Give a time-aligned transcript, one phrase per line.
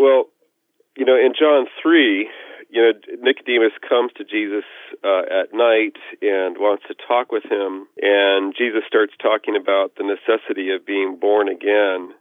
[0.00, 0.32] Well,
[0.96, 2.28] you know, in John 3,
[2.70, 4.64] you know, Nicodemus comes to Jesus
[5.04, 10.08] uh, at night and wants to talk with him, and Jesus starts talking about the
[10.08, 12.16] necessity of being born again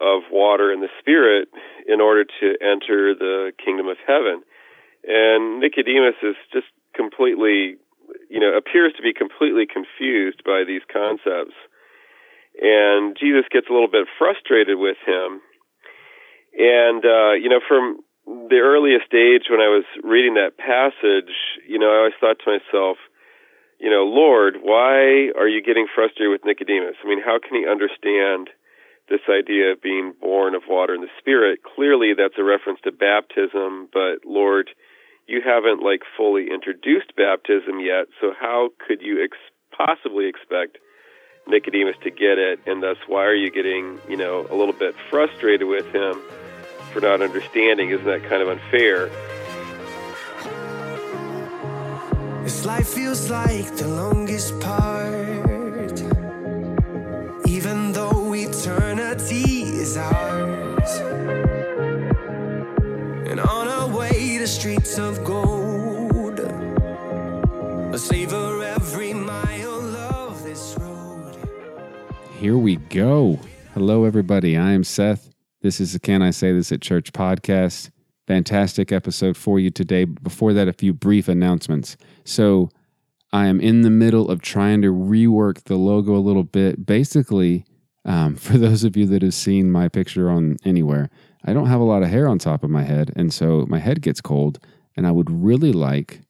[0.00, 1.48] of water and the Spirit
[1.88, 4.42] in order to enter the kingdom of heaven.
[5.02, 7.74] And Nicodemus is just completely,
[8.30, 11.58] you know, appears to be completely confused by these concepts.
[12.62, 15.40] And Jesus gets a little bit frustrated with him.
[16.56, 21.34] And, uh, you know, from the earliest age when I was reading that passage,
[21.66, 22.98] you know, I always thought to myself,
[23.78, 27.00] you know, Lord, why are you getting frustrated with Nicodemus?
[27.02, 28.50] I mean, how can he understand
[29.08, 31.60] this idea of being born of water and the Spirit?
[31.64, 34.70] Clearly, that's a reference to baptism, but Lord,
[35.26, 39.38] you haven't like fully introduced baptism yet, so how could you ex-
[39.72, 40.76] possibly expect
[41.50, 42.60] Nicodemus to get it?
[42.66, 46.20] And thus, why are you getting, you know, a little bit frustrated with him?
[46.92, 47.90] for not understanding.
[47.90, 49.10] Isn't that kind of unfair?
[52.42, 56.00] This life feels like the longest part,
[57.46, 61.00] even though eternity is ours.
[63.30, 65.22] And on our way to streets of
[72.40, 73.38] Here we go.
[73.74, 74.56] Hello, everybody.
[74.56, 75.28] I am Seth.
[75.60, 77.90] This is the Can I Say This at Church podcast.
[78.26, 80.06] Fantastic episode for you today.
[80.06, 81.98] Before that, a few brief announcements.
[82.24, 82.70] So,
[83.30, 86.86] I am in the middle of trying to rework the logo a little bit.
[86.86, 87.66] Basically,
[88.06, 91.10] um, for those of you that have seen my picture on anywhere,
[91.44, 93.12] I don't have a lot of hair on top of my head.
[93.16, 94.58] And so my head gets cold.
[94.96, 96.22] And I would really like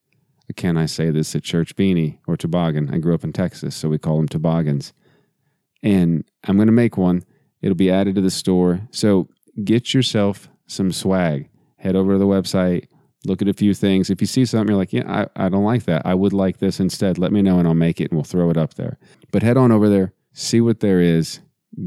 [0.57, 2.93] Can I Say This at Church beanie or toboggan.
[2.93, 4.93] I grew up in Texas, so we call them toboggans.
[5.83, 7.25] And I'm going to make one
[7.63, 8.81] It'll be added to the store.
[8.91, 9.29] So
[9.63, 11.49] get yourself some swag.
[11.77, 12.87] Head over to the website,
[13.25, 14.11] look at a few things.
[14.11, 16.03] If you see something, you're like, yeah, I, I don't like that.
[16.05, 17.19] I would like this instead.
[17.19, 18.99] Let me know and I'll make it and we'll throw it up there.
[19.33, 21.41] But head on over there, see what there is,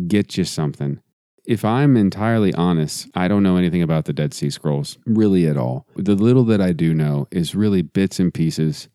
[0.08, 1.00] get you something.
[1.46, 5.58] If I'm entirely honest, I don't know anything about the Dead Sea Scrolls, really at
[5.58, 5.86] all.
[5.96, 8.88] The little that I do know is really bits and pieces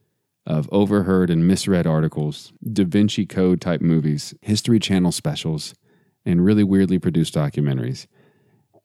[0.49, 5.75] of overheard and misread articles, Da Vinci Code type movies, History Channel specials,
[6.25, 8.07] and really weirdly produced documentaries.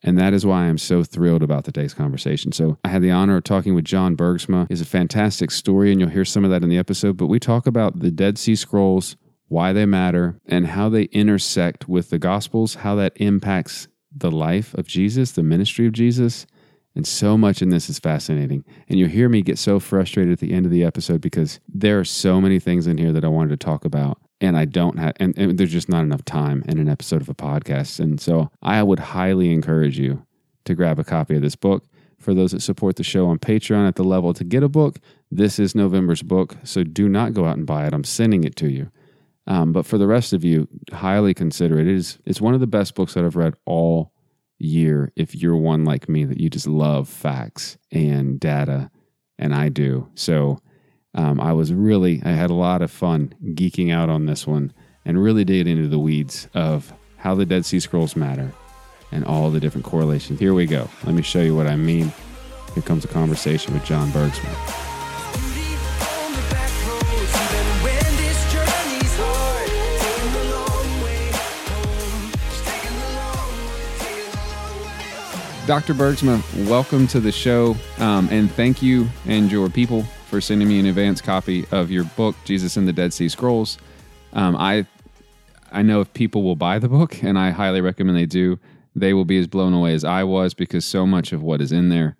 [0.02, 2.52] And that is why I'm so thrilled about today's conversation.
[2.52, 4.66] So I had the honor of talking with John Bergsma.
[4.68, 7.16] It's a fantastic story, and you'll hear some of that in the episode.
[7.16, 9.16] But we talk about the Dead Sea Scrolls,
[9.48, 14.74] why they matter, and how they intersect with the Gospels, how that impacts the life
[14.74, 16.46] of Jesus, the ministry of Jesus.
[16.96, 18.64] And so much in this is fascinating.
[18.88, 21.98] And you'll hear me get so frustrated at the end of the episode because there
[21.98, 24.98] are so many things in here that I wanted to talk about and I don't
[24.98, 27.98] have, and, and, there's just not enough time in an episode of a podcast.
[27.98, 30.24] And so I would highly encourage you
[30.64, 31.84] to grab a copy of this book.
[32.18, 34.98] For those that support the show on Patreon at the level to get a book,
[35.30, 36.56] this is November's book.
[36.64, 37.92] So do not go out and buy it.
[37.92, 38.90] I'm sending it to you.
[39.46, 41.86] Um, but for the rest of you, highly consider it.
[41.86, 44.12] It is it's one of the best books that I've read all
[44.58, 45.12] year.
[45.16, 48.90] If you're one like me that you just love facts and data,
[49.38, 50.08] and I do.
[50.14, 50.58] So
[51.14, 54.72] um, I was really, I had a lot of fun geeking out on this one
[55.04, 58.52] and really digging into the weeds of how the Dead Sea Scrolls matter
[59.12, 60.38] and all the different correlations.
[60.40, 60.88] Here we go.
[61.04, 62.12] Let me show you what I mean.
[62.74, 64.93] Here comes a conversation with John Bergsma.
[75.66, 75.94] Dr.
[75.94, 80.78] Bergsma, welcome to the show, um, and thank you and your people for sending me
[80.78, 83.78] an advance copy of your book, Jesus and the Dead Sea Scrolls.
[84.34, 84.86] Um, I
[85.72, 88.58] I know if people will buy the book, and I highly recommend they do,
[88.94, 91.72] they will be as blown away as I was because so much of what is
[91.72, 92.16] in there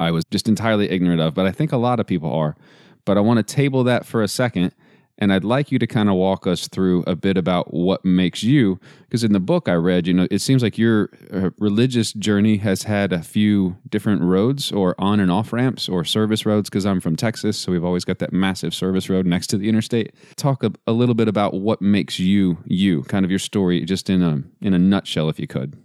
[0.00, 1.34] I was just entirely ignorant of.
[1.34, 2.56] But I think a lot of people are.
[3.04, 4.74] But I want to table that for a second
[5.18, 8.42] and I'd like you to kind of walk us through a bit about what makes
[8.42, 12.12] you, because in the book I read, you know, it seems like your uh, religious
[12.12, 16.70] journey has had a few different roads or on and off ramps or service roads,
[16.70, 17.58] because I'm from Texas.
[17.58, 20.14] So we've always got that massive service road next to the interstate.
[20.36, 24.08] Talk a, a little bit about what makes you, you, kind of your story, just
[24.08, 25.76] in a, in a nutshell, if you could.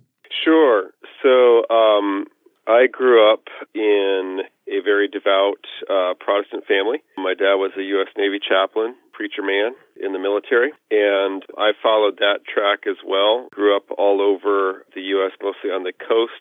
[0.43, 0.91] Sure.
[1.23, 2.25] So, um,
[2.65, 5.59] I grew up in a very devout
[5.89, 7.03] uh, Protestant family.
[7.17, 8.07] My dad was a U.S.
[8.15, 13.47] Navy chaplain preacher man in the military, and I followed that track as well.
[13.51, 16.35] Grew up all over the U.S., mostly on the coasts,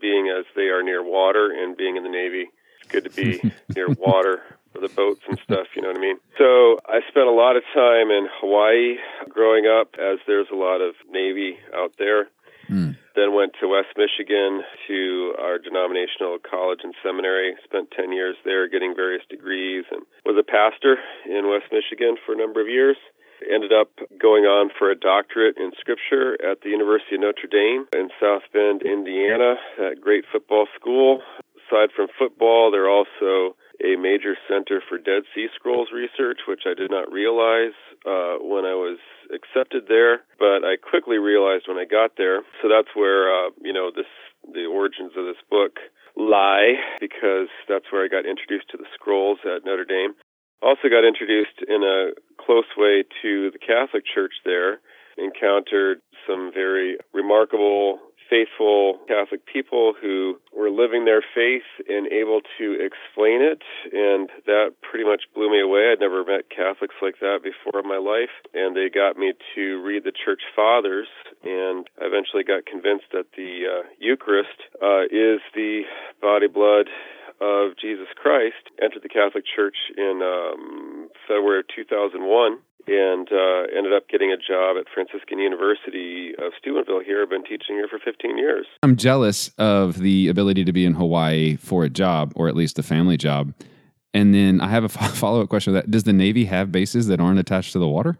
[0.00, 2.50] being as they are near water, and being in the Navy.
[2.80, 4.42] It's good to be near water
[4.72, 6.16] for the boats and stuff, you know what I mean?
[6.38, 8.96] So I spent a lot of time in Hawaii
[9.28, 12.28] growing up, as there's a lot of Navy out there.
[12.72, 12.96] Mm.
[13.14, 17.54] Then went to West Michigan to our denominational college and seminary.
[17.64, 20.96] Spent 10 years there getting various degrees and was a pastor
[21.28, 22.96] in West Michigan for a number of years.
[23.44, 23.90] Ended up
[24.20, 28.42] going on for a doctorate in scripture at the University of Notre Dame in South
[28.52, 31.20] Bend, Indiana, a great football school.
[31.66, 36.74] Aside from football, they're also a major center for Dead Sea Scrolls research, which I
[36.74, 38.98] did not realize uh, when I was
[39.32, 42.42] accepted there, but I quickly realized when I got there.
[42.60, 44.10] So that's where uh, you know this
[44.44, 45.78] the origins of this book
[46.16, 50.14] lie because that's where I got introduced to the scrolls at Notre Dame.
[50.60, 54.80] Also got introduced in a close way to the Catholic Church there.
[55.18, 57.98] Encountered some very remarkable
[58.32, 63.60] faithful Catholic people who were living their faith and able to explain it.
[63.92, 65.92] And that pretty much blew me away.
[65.92, 68.32] I'd never met Catholics like that before in my life.
[68.54, 71.08] And they got me to read the Church Fathers.
[71.44, 75.82] And I eventually got convinced that the uh, Eucharist uh, is the
[76.22, 76.88] body, blood,
[77.42, 82.22] of Jesus Christ entered the Catholic Church in um, February of 2001
[82.86, 87.22] and uh, ended up getting a job at Franciscan University of Steubenville here.
[87.22, 88.66] I've been teaching here for 15 years.
[88.82, 92.78] I'm jealous of the ability to be in Hawaii for a job, or at least
[92.78, 93.54] a family job.
[94.14, 97.20] And then I have a follow up question that Does the Navy have bases that
[97.20, 98.18] aren't attached to the water?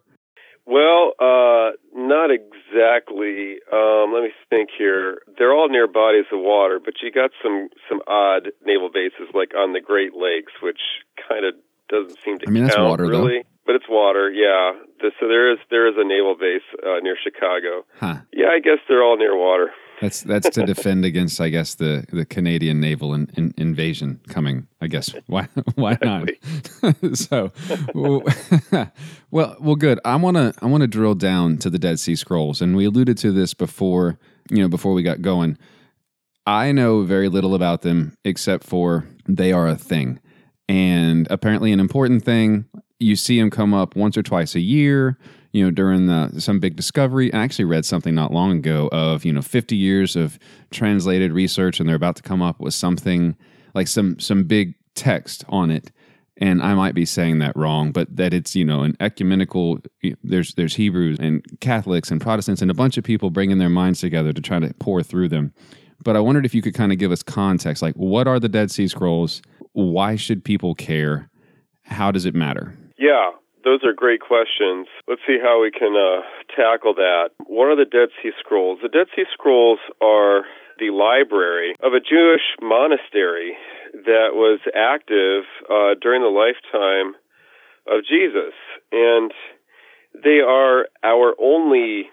[0.65, 3.57] Well, uh, not exactly.
[3.73, 5.23] Um, let me think here.
[5.39, 9.55] They're all near bodies of water, but you got some some odd naval bases, like
[9.57, 10.81] on the Great Lakes, which
[11.29, 11.55] kind of
[11.89, 13.39] doesn't seem to I mean, count that's water, really.
[13.39, 13.52] Though.
[13.65, 14.73] But it's water, yeah.
[15.21, 17.85] So there is there is a naval base uh, near Chicago.
[17.99, 18.17] Huh.
[18.33, 19.71] Yeah, I guess they're all near water.
[20.03, 24.67] That's that's to defend against, I guess, the, the Canadian naval in, in, invasion coming.
[24.81, 26.29] I guess why why not?
[27.15, 27.53] so,
[27.95, 28.25] well,
[29.31, 30.01] well, good.
[30.05, 32.85] I want to I want to drill down to the Dead Sea Scrolls, and we
[32.85, 34.19] alluded to this before.
[34.51, 35.57] You know, before we got going,
[36.47, 40.19] I know very little about them except for they are a thing
[40.69, 42.65] and apparently an important thing.
[43.03, 45.19] You see them come up once or twice a year.
[45.53, 47.31] You know, during the, some big discovery.
[47.35, 50.39] I actually read something not long ago of you know 50 years of
[50.71, 53.37] translated research, and they're about to come up with something
[53.75, 55.91] like some some big text on it.
[56.39, 59.81] And I might be saying that wrong, but that it's you know an ecumenical.
[60.25, 64.01] There's there's Hebrews and Catholics and Protestants and a bunch of people bringing their minds
[64.01, 65.53] together to try to pore through them.
[66.03, 68.49] But I wondered if you could kind of give us context, like what are the
[68.49, 69.43] Dead Sea Scrolls?
[69.73, 71.31] Why should people care?
[71.83, 72.77] How does it matter?
[73.03, 73.35] Yeah,
[73.65, 74.87] those are great questions.
[75.09, 76.23] Let's see how we can uh,
[76.55, 77.31] tackle that.
[77.47, 78.79] What are the Dead Sea Scrolls?
[78.81, 80.43] The Dead Sea Scrolls are
[80.79, 83.59] the library of a Jewish monastery
[83.93, 87.19] that was active uh, during the lifetime
[87.91, 88.55] of Jesus.
[88.93, 89.33] And
[90.15, 92.07] they are our only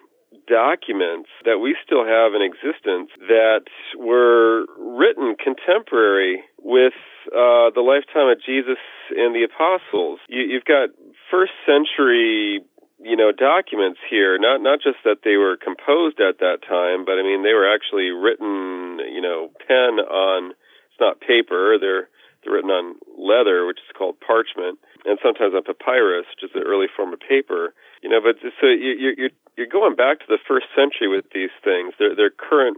[0.48, 6.98] documents that we still have in existence that were written contemporary with
[7.32, 8.82] uh, the lifetime of Jesus
[9.16, 10.20] and the apostles.
[10.28, 10.90] You, you've got
[11.30, 12.62] first century
[13.00, 17.16] you know documents here not not just that they were composed at that time but
[17.16, 22.10] i mean they were actually written you know pen on it's not paper they're
[22.44, 26.60] they're written on leather which is called parchment and sometimes on papyrus which is the
[26.68, 27.74] early form of paper
[28.04, 31.56] you know but so you you're you're going back to the first century with these
[31.64, 32.78] things they're they're current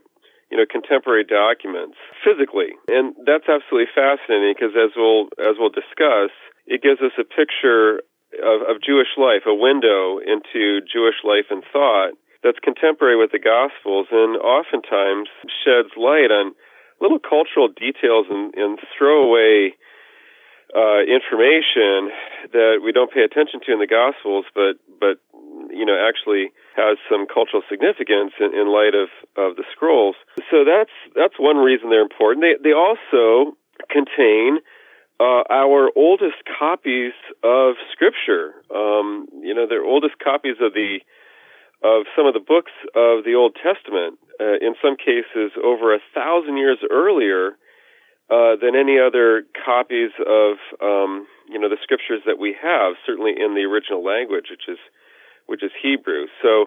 [0.51, 2.75] you know contemporary documents physically.
[2.91, 6.35] And that's absolutely fascinating because as we'll as we'll discuss
[6.67, 8.03] it gives us a picture
[8.39, 13.39] of, of Jewish life, a window into Jewish life and thought that's contemporary with the
[13.41, 15.29] Gospels and oftentimes
[15.63, 16.53] sheds light on
[16.99, 19.73] little cultural details and, and throwaway
[20.71, 22.13] uh, information
[22.53, 25.19] that we don't pay attention to in the Gospels, but but
[25.69, 30.15] you know actually has some cultural significance in, in light of, of the scrolls.
[30.49, 32.43] So that's that's one reason they're important.
[32.43, 33.57] They they also
[33.89, 34.59] contain
[35.19, 37.13] uh, our oldest copies
[37.43, 38.55] of Scripture.
[38.73, 40.99] Um, you know, they're oldest copies of the
[41.83, 44.17] of some of the books of the Old Testament.
[44.39, 47.57] Uh, in some cases, over a thousand years earlier
[48.31, 52.95] uh, than any other copies of um, you know the Scriptures that we have.
[53.05, 54.79] Certainly in the original language, which is
[55.47, 56.27] which is Hebrew.
[56.41, 56.65] So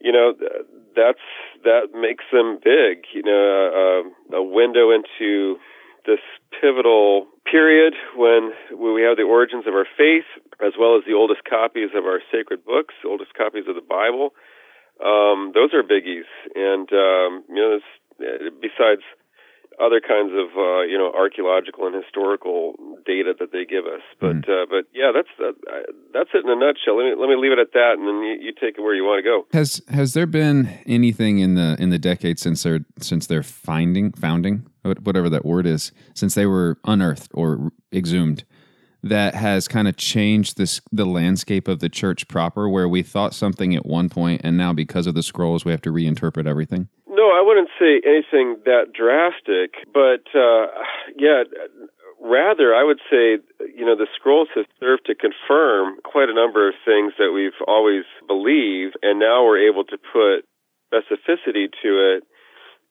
[0.00, 0.34] you know
[0.94, 1.26] that's
[1.64, 3.04] that makes them big.
[3.12, 5.58] You know, uh, a window into
[6.06, 6.20] this
[6.60, 10.24] pivotal period when, when we have the origins of our faith,
[10.64, 14.32] as well as the oldest copies of our sacred books, oldest copies of the Bible.
[15.04, 16.26] Um, those are biggies,
[16.56, 17.78] and um, you know,
[18.60, 19.02] besides
[19.80, 22.74] other kinds of uh, you know archaeological and historical
[23.06, 24.02] data that they give us.
[24.20, 24.48] But mm.
[24.48, 25.52] uh, but yeah, that's uh,
[26.12, 26.96] that's it in a nutshell.
[26.96, 28.94] Let me let me leave it at that, and then you, you, take it where
[28.94, 29.46] you want to go.
[29.52, 34.12] Has has there been anything in the in the decades since their since their finding
[34.12, 34.66] founding
[35.02, 38.44] whatever that word is since they were unearthed or exhumed?
[39.02, 43.32] that has kind of changed this the landscape of the church proper where we thought
[43.32, 46.88] something at one point and now because of the scrolls we have to reinterpret everything
[47.18, 50.70] no, I wouldn't say anything that drastic, but uh,
[51.18, 51.42] yeah,
[52.22, 53.42] rather I would say
[53.74, 57.58] you know the scrolls have served to confirm quite a number of things that we've
[57.66, 60.46] always believed, and now we're able to put
[60.94, 62.22] specificity to it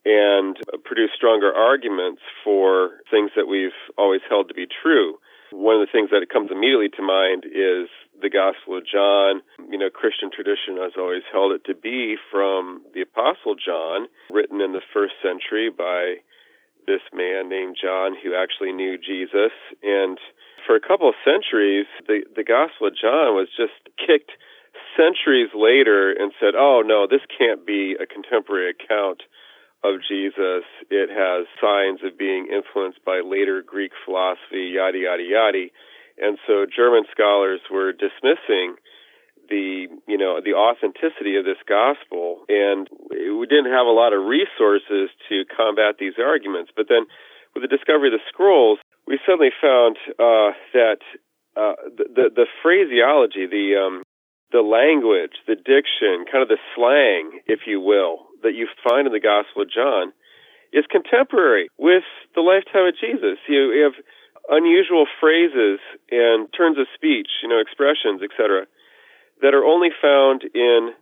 [0.04, 5.16] and produce stronger arguments for things that we've always held to be true.
[5.52, 7.88] One of the things that comes immediately to mind is
[8.22, 9.42] the Gospel of John.
[9.70, 14.62] You know, Christian tradition has always held it to be from the Apostle John, written
[14.62, 16.24] in the first century by
[16.88, 19.52] this man named John who actually knew Jesus.
[19.84, 20.18] And
[20.66, 24.32] for a couple of centuries, the, the Gospel of John was just kicked
[24.96, 29.24] centuries later and said, oh, no, this can't be a contemporary account
[29.84, 30.66] of Jesus.
[30.90, 35.68] It has signs of being influenced by later Greek philosophy, yada, yada, yada.
[36.18, 38.76] And so German scholars were dismissing
[39.50, 42.44] the you know the authenticity of this gospel.
[42.50, 46.72] And we didn't have a lot of resources to combat these arguments.
[46.76, 47.06] But then
[47.54, 51.00] with the discovery of the scrolls we suddenly found uh, that
[51.56, 54.04] uh, the, the, the phraseology the um,
[54.52, 59.14] the language the diction kind of the slang if you will that you find in
[59.14, 60.12] the gospel of John
[60.76, 62.04] is contemporary with
[62.36, 63.40] the lifetime of Jesus.
[63.48, 63.96] You have
[64.50, 65.80] unusual phrases
[66.12, 68.66] and turns of speech, you know, expressions, etc.,
[69.42, 70.94] that are only found in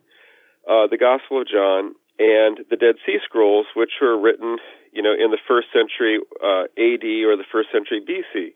[0.68, 4.58] uh, the Gospel of John and the Dead Sea Scrolls, which were written,
[4.92, 8.56] you know, in the first century uh, AD or the first century BC.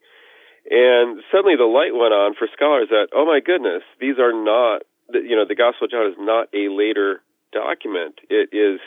[0.70, 4.84] And suddenly the light went on for scholars that, oh my goodness, these are not,
[5.14, 8.20] you know, the Gospel of John is not a later document.
[8.30, 8.80] It is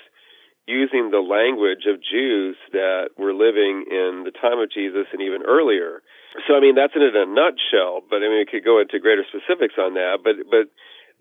[0.66, 5.42] using the language of Jews that were living in the time of Jesus and even
[5.42, 6.02] earlier.
[6.47, 9.26] So I mean that's in a nutshell, but I mean we could go into greater
[9.26, 10.71] specifics on that, but but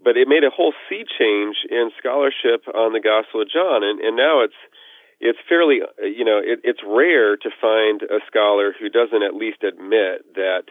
[0.02, 4.00] but it made a whole sea change in scholarship on the Gospel of John and
[4.00, 4.58] and now it's
[5.20, 9.66] it's fairly you know it, it's rare to find a scholar who doesn't at least
[9.66, 10.70] admit that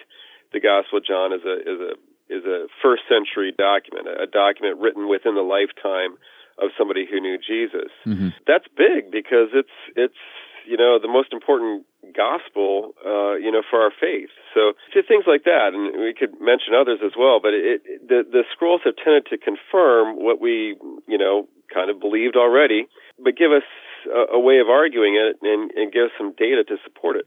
[0.52, 1.92] the Gospel of John is a is a
[2.30, 6.14] is a first century document, a document written within the lifetime
[6.60, 7.90] of somebody who knew Jesus.
[8.06, 8.28] Mm-hmm.
[8.46, 10.20] That's big because it's it's
[10.66, 11.86] you know the most important
[12.16, 14.30] gospel uh, you know for our faith.
[14.54, 17.40] So just things like that, and we could mention others as well.
[17.40, 20.76] But it, it, the the scrolls have tended to confirm what we
[21.06, 22.86] you know kind of believed already,
[23.18, 23.66] but give us
[24.06, 27.26] a, a way of arguing it and, and give us some data to support it.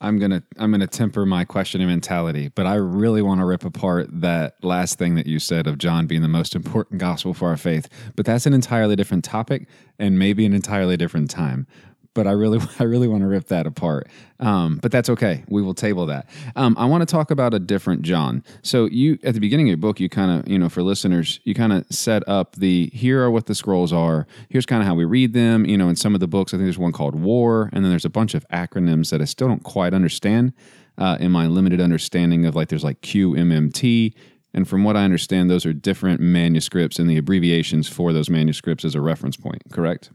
[0.00, 4.06] I'm gonna I'm gonna temper my questioning mentality, but I really want to rip apart
[4.20, 7.56] that last thing that you said of John being the most important gospel for our
[7.56, 7.88] faith.
[8.14, 9.66] But that's an entirely different topic
[9.98, 11.66] and maybe an entirely different time
[12.18, 14.08] but I really, I really want to rip that apart.
[14.40, 15.44] Um, but that's okay.
[15.48, 16.28] We will table that.
[16.56, 18.42] Um, I want to talk about a different John.
[18.62, 21.38] So you, at the beginning of your book, you kind of, you know, for listeners,
[21.44, 24.26] you kind of set up the here are what the scrolls are.
[24.48, 25.64] Here's kind of how we read them.
[25.64, 27.90] You know, in some of the books, I think there's one called War, and then
[27.90, 30.54] there's a bunch of acronyms that I still don't quite understand.
[30.96, 34.12] Uh, in my limited understanding of like, there's like QMMT,
[34.52, 38.84] and from what I understand, those are different manuscripts, and the abbreviations for those manuscripts
[38.84, 39.62] as a reference point.
[39.70, 40.10] Correct?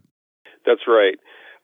[0.65, 1.15] That's right.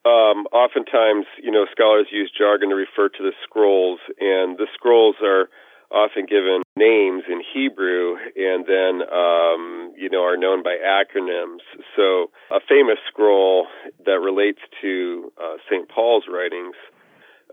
[0.06, 5.16] Um, oftentimes, you know, scholars use jargon to refer to the scrolls, and the scrolls
[5.22, 5.50] are
[5.92, 11.66] often given names in Hebrew and then, um, you know, are known by acronyms.
[11.96, 13.68] So, a famous scroll
[14.06, 15.90] that relates to uh, St.
[15.90, 16.76] Paul's writings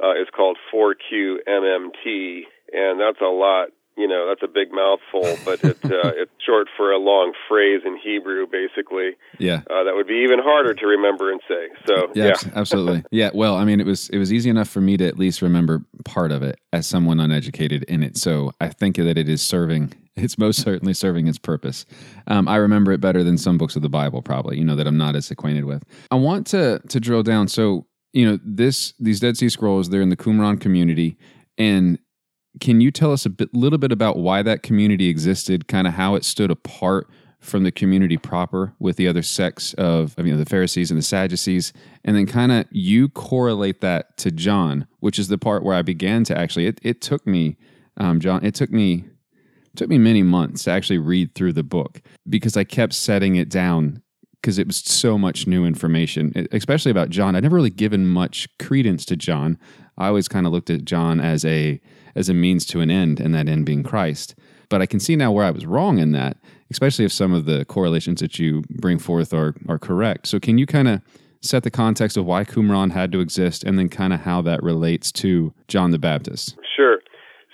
[0.03, 5.63] uh, is called 4QMMT, and that's a lot you know that's a big mouthful, but
[5.65, 9.17] it, uh, it's short for a long phrase in Hebrew, basically.
[9.39, 11.69] Yeah, uh, that would be even harder to remember and say.
[11.87, 12.35] So yeah, yeah.
[12.55, 13.05] absolutely.
[13.17, 15.41] Yeah, well, I mean, it was it was easy enough for me to at least
[15.41, 18.17] remember part of it as someone uneducated in it.
[18.17, 19.93] So I think that it is serving.
[20.19, 21.85] It's most certainly serving its purpose.
[22.27, 24.57] Um, I remember it better than some books of the Bible, probably.
[24.57, 25.85] You know that I'm not as acquainted with.
[26.11, 27.49] I want to to drill down.
[27.49, 29.91] So you know this these Dead Sea Scrolls.
[29.91, 31.19] They're in the Qumran community,
[31.59, 31.99] and
[32.61, 35.95] can you tell us a bit, little bit about why that community existed, kind of
[35.95, 37.09] how it stood apart
[37.41, 41.03] from the community proper with the other sects of, you know, the Pharisees and the
[41.03, 41.73] Sadducees,
[42.05, 45.83] and then kind of you correlate that to John, which is the part where I
[45.83, 46.67] began to actually.
[46.67, 47.57] It, it took me,
[47.97, 48.45] um, John.
[48.45, 49.05] It took me
[49.77, 53.37] it took me many months to actually read through the book because I kept setting
[53.37, 54.03] it down
[54.41, 57.37] because it was so much new information, especially about John.
[57.37, 59.59] I'd never really given much credence to John.
[59.99, 61.81] I always kind of looked at John as a
[62.17, 64.35] as a means to an end, and that end being Christ.
[64.69, 66.39] But I can see now where I was wrong in that,
[66.71, 70.27] especially if some of the correlations that you bring forth are are correct.
[70.27, 71.03] So can you kind of
[71.41, 74.63] set the context of why Qumran had to exist, and then kind of how that
[74.63, 76.57] relates to John the Baptist?
[76.75, 76.99] Sure.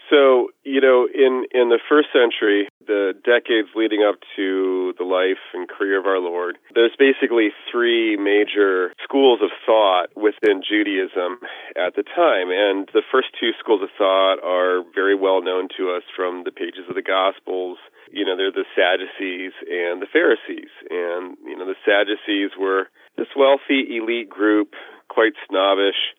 [0.09, 5.43] So, you know, in, in the first century, the decades leading up to the life
[5.55, 11.39] and career of our Lord, there's basically three major schools of thought within Judaism
[11.77, 12.51] at the time.
[12.51, 16.53] And the first two schools of thought are very well known to us from the
[16.53, 17.79] pages of the Gospels.
[18.11, 20.71] You know, they're the Sadducees and the Pharisees.
[20.91, 24.75] And, you know, the Sadducees were this wealthy elite group,
[25.09, 26.17] quite snobbish,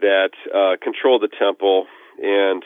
[0.00, 1.86] that uh, controlled the temple
[2.18, 2.62] and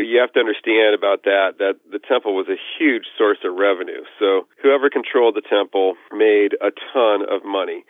[0.00, 4.02] you have to understand about that that the temple was a huge source of revenue.
[4.18, 7.84] So whoever controlled the temple made a ton of money,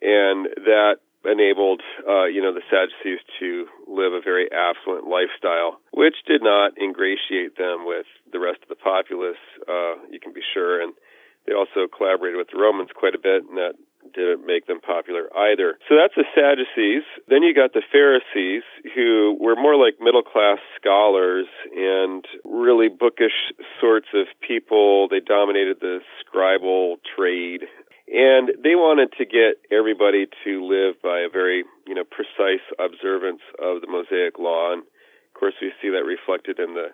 [0.00, 6.16] and that enabled uh, you know the Sadducees to live a very affluent lifestyle, which
[6.26, 9.42] did not ingratiate them with the rest of the populace.
[9.68, 10.94] Uh, you can be sure, and
[11.46, 13.74] they also collaborated with the Romans quite a bit, and that
[14.14, 15.78] didn't make them popular either.
[15.88, 17.04] So that's the Sadducees.
[17.28, 18.62] Then you got the Pharisees,
[18.94, 25.08] who were more like middle class scholars and really bookish sorts of people.
[25.08, 27.64] They dominated the scribal trade.
[28.12, 33.42] And they wanted to get everybody to live by a very, you know, precise observance
[33.62, 34.72] of the Mosaic law.
[34.72, 36.88] And of course, we see that reflected in the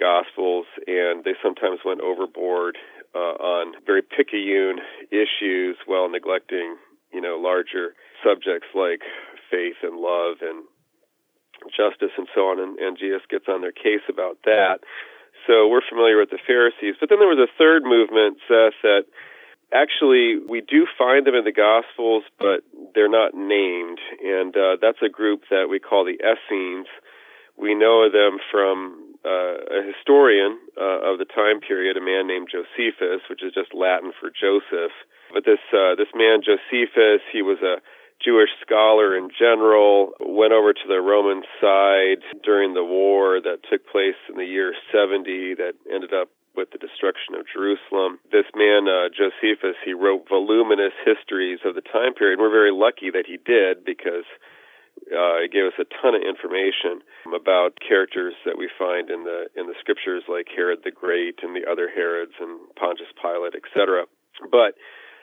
[0.00, 2.78] Gospels, and they sometimes went overboard
[3.14, 6.76] uh, on very picayune issues while neglecting,
[7.12, 9.00] you know, larger subjects like
[9.50, 10.64] faith and love and
[11.70, 12.58] justice and so on.
[12.58, 14.80] And, and Jesus gets on their case about that.
[15.46, 16.96] So we're familiar with the Pharisees.
[17.00, 19.04] But then there was a third movement, Seth, that
[19.74, 22.62] actually we do find them in the Gospels, but
[22.94, 23.98] they're not named.
[24.22, 26.86] And uh, that's a group that we call the Essenes.
[27.58, 32.48] We know them from uh, a historian uh, of the time period, a man named
[32.50, 34.92] Josephus, which is just Latin for Joseph.
[35.32, 37.80] But this uh, this man Josephus, he was a
[38.22, 43.86] Jewish scholar in general, went over to the Roman side during the war that took
[43.86, 48.20] place in the year 70 that ended up with the destruction of Jerusalem.
[48.30, 52.38] This man, uh, Josephus, he wrote voluminous histories of the time period.
[52.38, 54.28] We're very lucky that he did because
[55.10, 57.02] uh, it gave us a ton of information
[57.34, 61.56] about characters that we find in the in the scriptures, like Herod the Great and
[61.56, 64.06] the other Herods and Pontius Pilate, etc.
[64.50, 64.74] But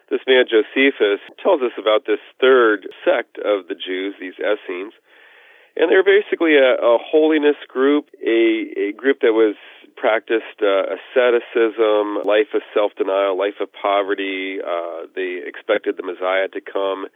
[0.10, 4.94] this man Josephus tells us about this third sect of the Jews, these Essenes,
[5.76, 9.56] and they're basically a, a holiness group, a, a group that was
[9.96, 14.60] practiced uh, asceticism, life of self-denial, life of poverty.
[14.60, 17.08] Uh, they expected the Messiah to come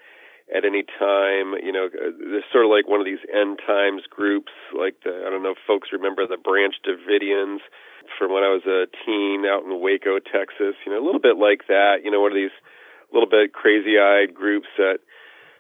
[0.52, 1.56] at any time.
[1.62, 5.30] You know, there's sort of like one of these end times groups, like the I
[5.30, 7.60] don't know if folks remember the Branch Davidians
[8.18, 10.76] from when I was a teen out in Waco, Texas.
[10.86, 12.04] You know, a little bit like that.
[12.04, 12.56] You know, one of these
[13.14, 14.98] little bit crazy-eyed groups that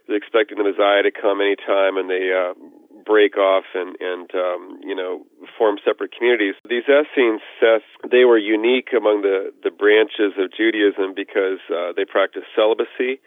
[0.09, 2.57] is expecting the Messiah to come anytime, and they uh,
[3.05, 5.25] break off and and um, you know
[5.57, 6.55] form separate communities.
[6.67, 12.05] These Essenes, Seth, they were unique among the the branches of Judaism because uh, they
[12.05, 13.21] practiced celibacy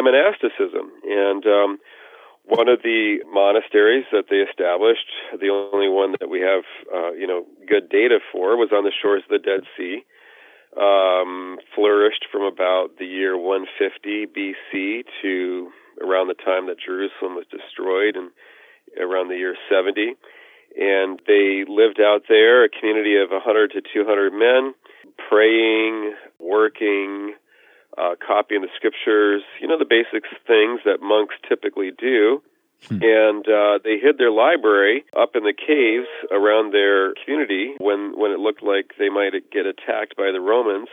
[0.00, 0.90] monasticism.
[1.04, 1.78] And um,
[2.44, 5.06] one of the monasteries that they established,
[5.38, 8.92] the only one that we have, uh, you know, good data for, was on the
[8.92, 10.04] shores of the Dead Sea.
[10.72, 15.68] Um, flourished from about the year 150 BC to
[16.00, 18.30] around the time that Jerusalem was destroyed, and
[19.00, 20.16] around the year 70.
[20.76, 24.74] And they lived out there, a community of 100 to 200 men,
[25.28, 27.34] praying, working,
[27.98, 32.42] uh, copying the scriptures, you know, the basic things that monks typically do.
[32.88, 32.98] Hmm.
[33.02, 38.32] And uh, they hid their library up in the caves around their community when, when
[38.32, 40.88] it looked like they might get attacked by the Romans.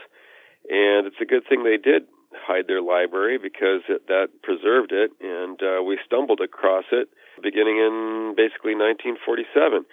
[0.68, 5.10] And it's a good thing they did hide their library because it, that preserved it.
[5.20, 7.08] And uh, we stumbled across it
[7.42, 9.84] beginning in basically 1947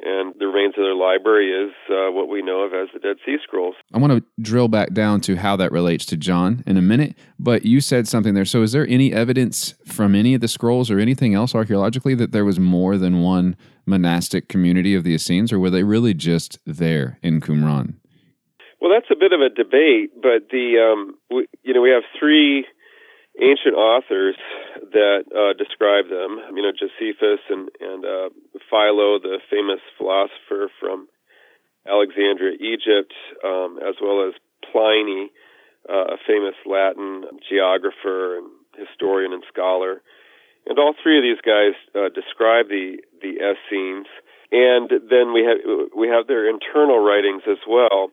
[0.00, 3.16] and the remains of their library is uh, what we know of as the Dead
[3.24, 3.74] Sea Scrolls.
[3.92, 7.16] I want to drill back down to how that relates to John in a minute,
[7.38, 8.44] but you said something there.
[8.44, 12.32] So, is there any evidence from any of the scrolls or anything else archaeologically that
[12.32, 13.56] there was more than one
[13.86, 17.94] monastic community of the Essenes, or were they really just there in Qumran?
[18.80, 22.04] Well, that's a bit of a debate, but the um, we, you know we have
[22.18, 22.66] three
[23.40, 24.36] ancient authors
[24.92, 26.38] that uh, describe them.
[26.54, 28.28] You know, Josephus and and uh,
[28.70, 31.08] Philo, the famous philosopher from
[31.86, 34.34] Alexandria, Egypt, um, as well as
[34.70, 35.30] Pliny,
[35.88, 40.02] uh, a famous Latin geographer and historian and scholar.
[40.66, 44.06] And all three of these guys uh, describe the the Essenes,
[44.52, 45.58] and then we have
[45.96, 48.10] we have their internal writings as well.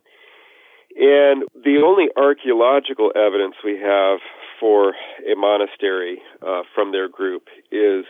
[0.95, 4.19] And the only archaeological evidence we have
[4.59, 4.93] for
[5.25, 8.05] a monastery uh, from their group is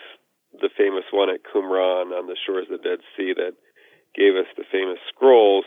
[0.54, 3.54] the famous one at Qumran on the shores of the Dead Sea that
[4.16, 5.66] gave us the famous scrolls.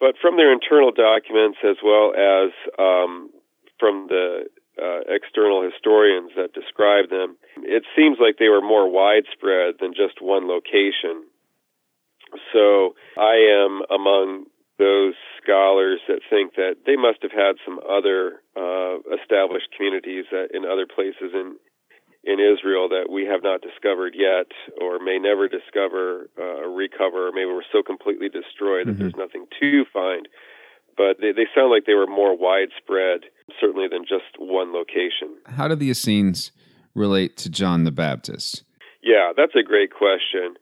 [0.00, 3.30] But from their internal documents, as well as um,
[3.78, 4.50] from the
[4.80, 10.20] uh, external historians that describe them, it seems like they were more widespread than just
[10.20, 11.22] one location.
[12.52, 14.46] So I am among
[14.82, 20.66] those scholars that think that they must have had some other uh, established communities in
[20.66, 21.54] other places in
[22.24, 24.46] in Israel that we have not discovered yet,
[24.80, 29.10] or may never discover uh, or recover, or maybe we're so completely destroyed that mm-hmm.
[29.10, 30.28] there's nothing to find.
[30.96, 33.26] But they, they sound like they were more widespread,
[33.60, 35.34] certainly than just one location.
[35.46, 36.52] How do the Essenes
[36.94, 38.62] relate to John the Baptist?
[39.02, 40.54] Yeah, that's a great question.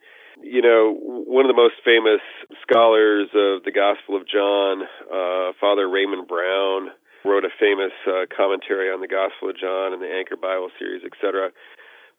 [0.42, 2.20] You know, one of the most famous
[2.62, 6.90] scholars of the Gospel of John, uh, Father Raymond Brown,
[7.24, 11.05] wrote a famous uh, commentary on the Gospel of John and the Anchor Bible series,
[11.05, 11.53] etc.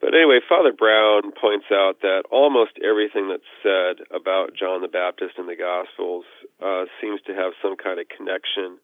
[0.02, 5.38] But anyway, Father Brown points out that almost everything that's said about John the Baptist
[5.38, 6.26] in the Gospels
[6.62, 8.82] uh, seems to have some kind of connection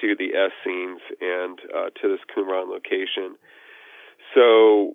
[0.00, 3.38] to the Essenes and uh, to this Qumran location.
[4.34, 4.94] So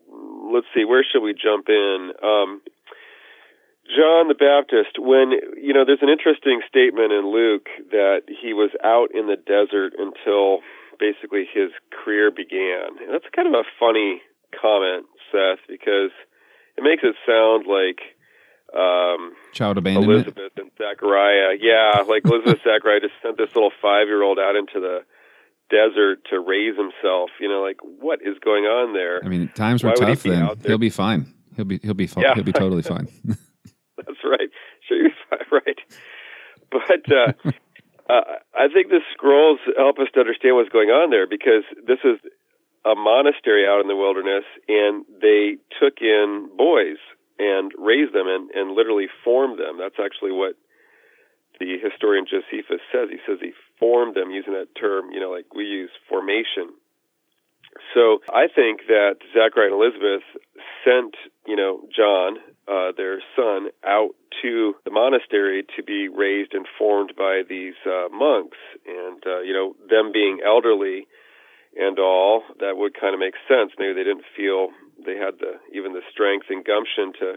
[0.51, 2.11] let's see, where should we jump in?
[2.23, 2.61] Um,
[3.91, 8.71] John the Baptist, when, you know, there's an interesting statement in Luke that he was
[8.83, 10.63] out in the desert until
[10.99, 12.95] basically his career began.
[13.03, 14.21] And that's kind of a funny
[14.55, 16.11] comment, Seth, because
[16.77, 17.99] it makes it sound like
[18.71, 20.27] um, child abandonment.
[20.27, 21.57] Elizabeth and Zachariah.
[21.59, 25.03] Yeah, like Elizabeth Zachariah just sent this little five year old out into the
[25.69, 27.31] desert to raise himself.
[27.39, 29.19] You know, like what is going on there?
[29.23, 30.49] I mean, times were Why tough he then.
[30.65, 31.33] He'll be fine.
[31.55, 32.23] He'll be he'll be fine.
[32.23, 32.35] Yeah.
[32.35, 33.07] He'll be totally fine.
[34.31, 34.49] Right.
[34.87, 35.11] Sure, you're
[35.51, 35.79] right.
[36.71, 37.33] But uh,
[38.09, 41.99] uh, I think the scrolls help us to understand what's going on there because this
[42.03, 42.17] is
[42.85, 46.97] a monastery out in the wilderness, and they took in boys
[47.37, 49.77] and raised them and, and literally formed them.
[49.77, 50.55] That's actually what
[51.59, 53.09] the historian Josephus says.
[53.11, 56.73] He says he formed them using that term, you know, like we use formation.
[57.93, 60.23] So I think that Zachariah and Elizabeth
[60.83, 61.15] sent,
[61.47, 67.13] you know, John uh, their son out to the monastery to be raised and formed
[67.17, 68.57] by these uh, monks.
[68.85, 71.07] And, uh, you know, them being elderly
[71.75, 73.71] and all, that would kind of make sense.
[73.79, 74.69] Maybe they didn't feel
[75.05, 77.35] they had the even the strength and gumption to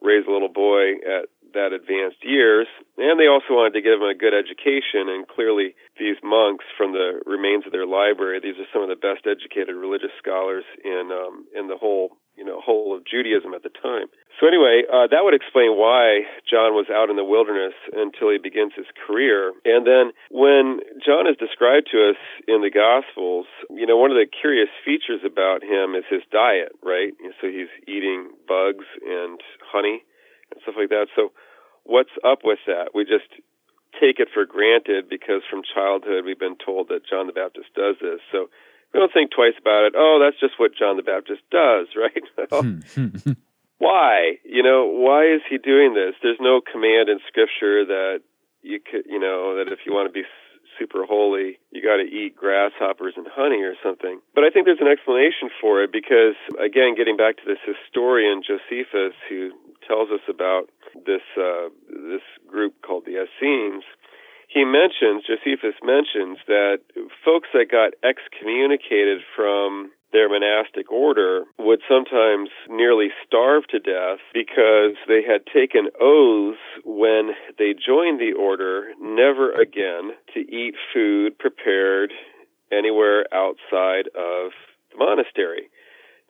[0.00, 2.66] raise a little boy at that advanced years,
[2.98, 5.08] and they also wanted to give him a good education.
[5.08, 9.00] And clearly, these monks from the remains of their library, these are some of the
[9.00, 13.62] best educated religious scholars in um, in the whole you know whole of Judaism at
[13.62, 14.10] the time.
[14.40, 18.38] So anyway, uh, that would explain why John was out in the wilderness until he
[18.38, 19.54] begins his career.
[19.64, 24.18] And then when John is described to us in the Gospels, you know, one of
[24.18, 27.14] the curious features about him is his diet, right?
[27.40, 30.02] So he's eating bugs and honey
[30.50, 31.06] and stuff like that.
[31.14, 31.30] So
[31.84, 32.90] what's up with that?
[32.94, 33.28] We just
[34.00, 37.96] take it for granted because from childhood we've been told that John the Baptist does
[38.00, 38.20] this.
[38.32, 38.50] So
[38.92, 39.94] we don't think twice about it.
[39.96, 43.36] Oh, that's just what John the Baptist does, right?
[43.78, 44.38] why?
[44.44, 46.14] You know, why is he doing this?
[46.22, 48.22] There's no command in Scripture that
[48.62, 50.26] you could, you know, that if you want to be
[50.78, 54.20] super holy, you got to eat grasshoppers and honey or something.
[54.34, 58.42] But I think there's an explanation for it because, again, getting back to this historian
[58.42, 59.50] Josephus who
[59.86, 60.68] tells us about
[61.06, 63.84] this uh, this group called the Essenes,
[64.48, 66.78] he mentions Josephus mentions that
[67.24, 74.94] folks that got excommunicated from their monastic order would sometimes nearly starve to death because
[75.08, 82.12] they had taken oaths when they joined the order never again to eat food prepared
[82.70, 84.54] anywhere outside of
[84.92, 85.68] the monastery.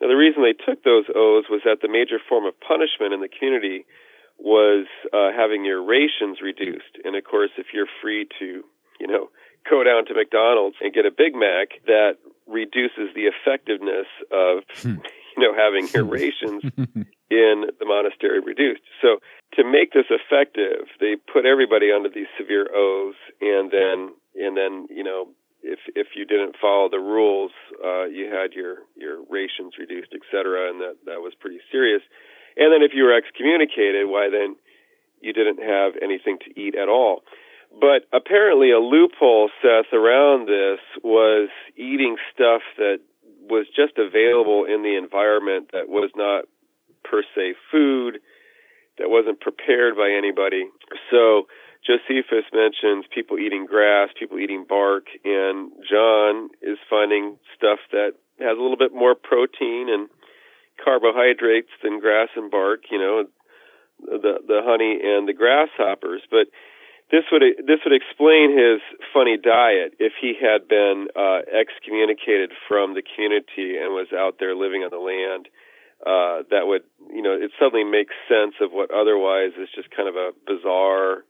[0.04, 3.24] Now, the reason they took those oaths was that the major form of punishment in
[3.24, 3.88] the community
[4.36, 4.84] was
[5.16, 7.00] uh, having your rations reduced.
[7.04, 8.60] And of course, if you're free to,
[9.00, 9.32] you know,
[9.64, 15.00] go down to McDonald's and get a Big Mac, that reduces the effectiveness of, hmm.
[15.36, 16.62] you know, having your rations
[17.32, 18.82] in the monastery reduced.
[19.00, 19.24] So
[19.56, 24.86] to make this effective, they put everybody under these severe oaths, and then and then
[24.90, 25.28] you know
[25.64, 27.50] if if you didn't follow the rules,
[27.82, 32.02] uh, you had your your rations reduced, et cetera, and that that was pretty serious.
[32.56, 34.56] And then if you were excommunicated, why then
[35.20, 37.24] you didn't have anything to eat at all.
[37.80, 42.98] But apparently, a loophole, Seth, around this was eating stuff that
[43.48, 46.44] was just available in the environment that was not
[47.02, 48.20] per se food,
[48.98, 50.70] that wasn't prepared by anybody.
[51.10, 51.48] So
[51.86, 58.56] Josephus mentions people eating grass, people eating bark, and John is finding stuff that has
[58.58, 60.08] a little bit more protein and
[60.82, 63.24] carbohydrates than grass and bark, you know,
[64.00, 66.22] the the honey and the grasshoppers.
[66.30, 66.48] But
[67.10, 68.80] this would this would explain his
[69.12, 74.56] funny diet if he had been uh, excommunicated from the community and was out there
[74.56, 75.48] living on the land.
[76.04, 80.08] Uh, that would, you know, it suddenly makes sense of what otherwise is just kind
[80.08, 81.24] of a bizarre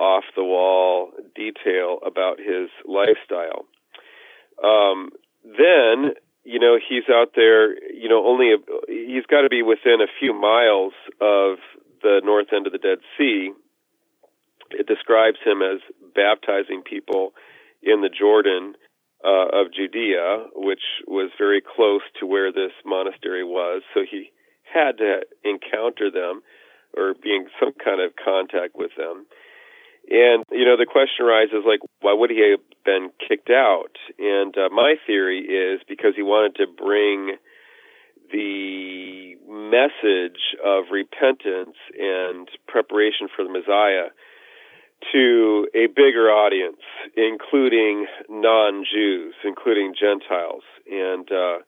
[0.00, 3.66] off the wall detail about his lifestyle.
[4.64, 5.10] Um,
[5.44, 8.56] then, you know, he's out there, you know, only a,
[8.88, 11.58] he's got to be within a few miles of
[12.02, 13.52] the north end of the Dead Sea.
[14.70, 15.80] It describes him as
[16.14, 17.32] baptizing people
[17.82, 18.74] in the Jordan
[19.24, 23.82] uh, of Judea, which was very close to where this monastery was.
[23.92, 24.32] So he
[24.72, 26.40] had to encounter them
[26.96, 29.26] or be in some kind of contact with them.
[30.08, 33.96] And you know, the question arises like, why would he have been kicked out?
[34.18, 37.36] And uh, my theory is because he wanted to bring
[38.32, 44.10] the message of repentance and preparation for the Messiah
[45.12, 46.82] to a bigger audience,
[47.16, 51.58] including non-Jews, including Gentiles, and uh,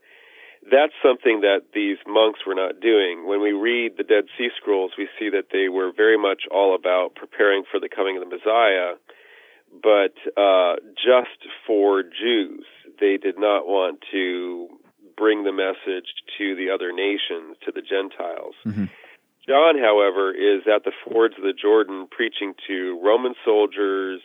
[0.70, 3.26] that's something that these monks were not doing.
[3.26, 6.74] When we read the Dead Sea Scrolls, we see that they were very much all
[6.74, 8.94] about preparing for the coming of the Messiah,
[9.82, 12.64] but uh, just for Jews.
[13.00, 14.68] They did not want to
[15.16, 16.06] bring the message
[16.38, 18.54] to the other nations, to the Gentiles.
[18.64, 18.84] Mm-hmm.
[19.48, 24.20] John, however, is at the fords of the Jordan preaching to Roman soldiers,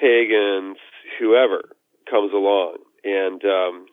[0.00, 0.76] pagans,
[1.18, 1.70] whoever
[2.08, 2.76] comes along.
[3.02, 3.86] And um,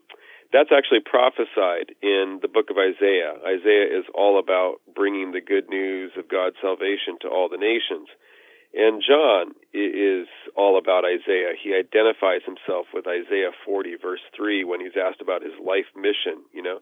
[0.51, 3.37] that's actually prophesied in the book of Isaiah.
[3.45, 8.09] Isaiah is all about bringing the good news of God's salvation to all the nations.
[8.73, 11.53] And John is all about Isaiah.
[11.57, 16.45] He identifies himself with Isaiah 40, verse 3, when he's asked about his life mission,
[16.53, 16.79] you know.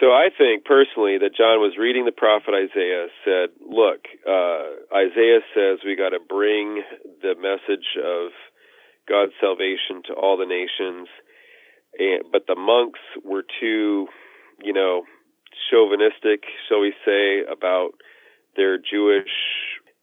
[0.00, 5.40] So I think personally that John was reading the prophet Isaiah, said, Look, uh, Isaiah
[5.54, 6.82] says we got to bring
[7.22, 8.32] the message of
[9.08, 11.08] God's salvation to all the nations
[11.98, 14.08] and, but the monks were too,
[14.62, 15.04] you know,
[15.70, 17.92] chauvinistic, shall we say, about
[18.56, 19.30] their Jewish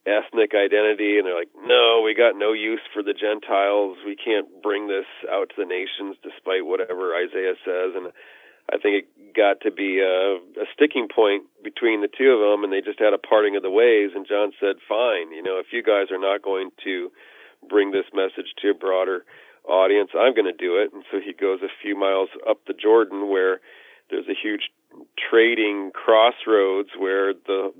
[0.06, 3.98] ethnic identity, and they're like, no, we got no use for the Gentiles.
[4.06, 7.94] We can't bring this out to the nations, despite whatever Isaiah says.
[7.96, 8.12] And
[8.74, 12.64] I think it got to be a, a sticking point between the two of them,
[12.64, 14.12] and they just had a parting of the ways.
[14.16, 17.12] And John said, fine, you know, if you guys are not going to
[17.70, 19.24] bring this message to a broader
[19.68, 20.94] audience, I'm going to do it.
[20.94, 23.60] And so he goes a few miles up the Jordan where
[24.10, 24.72] there's a huge
[25.30, 27.74] trading crossroads where the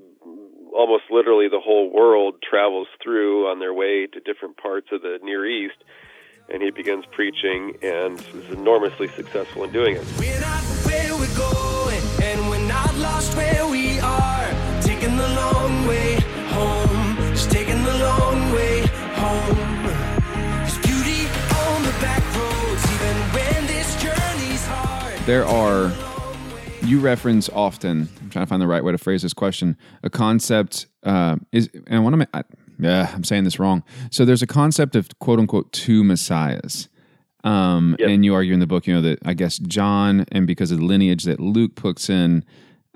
[0.74, 5.18] almost literally the whole world travels through on their way to different parts of the
[5.22, 5.76] Near East.
[6.52, 10.04] And he begins preaching and is enormously successful in doing it.
[10.18, 14.50] We're not where we're going, and we're not lost where we are.
[14.82, 16.21] Taking the long way
[25.26, 25.92] there are
[26.82, 30.10] you reference often i'm trying to find the right way to phrase this question a
[30.10, 32.42] concept uh, is and want to I,
[32.80, 33.84] yeah i'm saying this wrong.
[34.10, 36.88] So there's a concept of quote unquote two messiahs.
[37.44, 38.08] Um, yep.
[38.08, 40.78] and you argue in the book you know that i guess john and because of
[40.78, 42.44] the lineage that luke puts in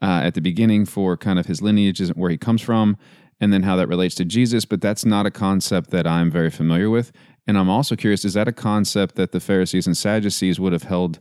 [0.03, 2.97] uh, at the beginning for kind of his lineage isn't where he comes from
[3.41, 6.51] and then how that relates to jesus but that's not a concept that i'm very
[6.51, 7.13] familiar with.
[7.47, 10.85] And i'm also curious is that a concept that the pharisees and sadducees would have
[10.85, 11.21] held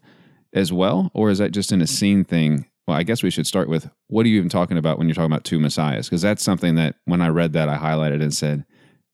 [0.55, 2.65] as well, or is that just an Essene thing?
[2.87, 5.15] Well, I guess we should start with what are you even talking about when you're
[5.15, 6.07] talking about two messiahs?
[6.07, 8.65] Because that's something that when I read that, I highlighted and said,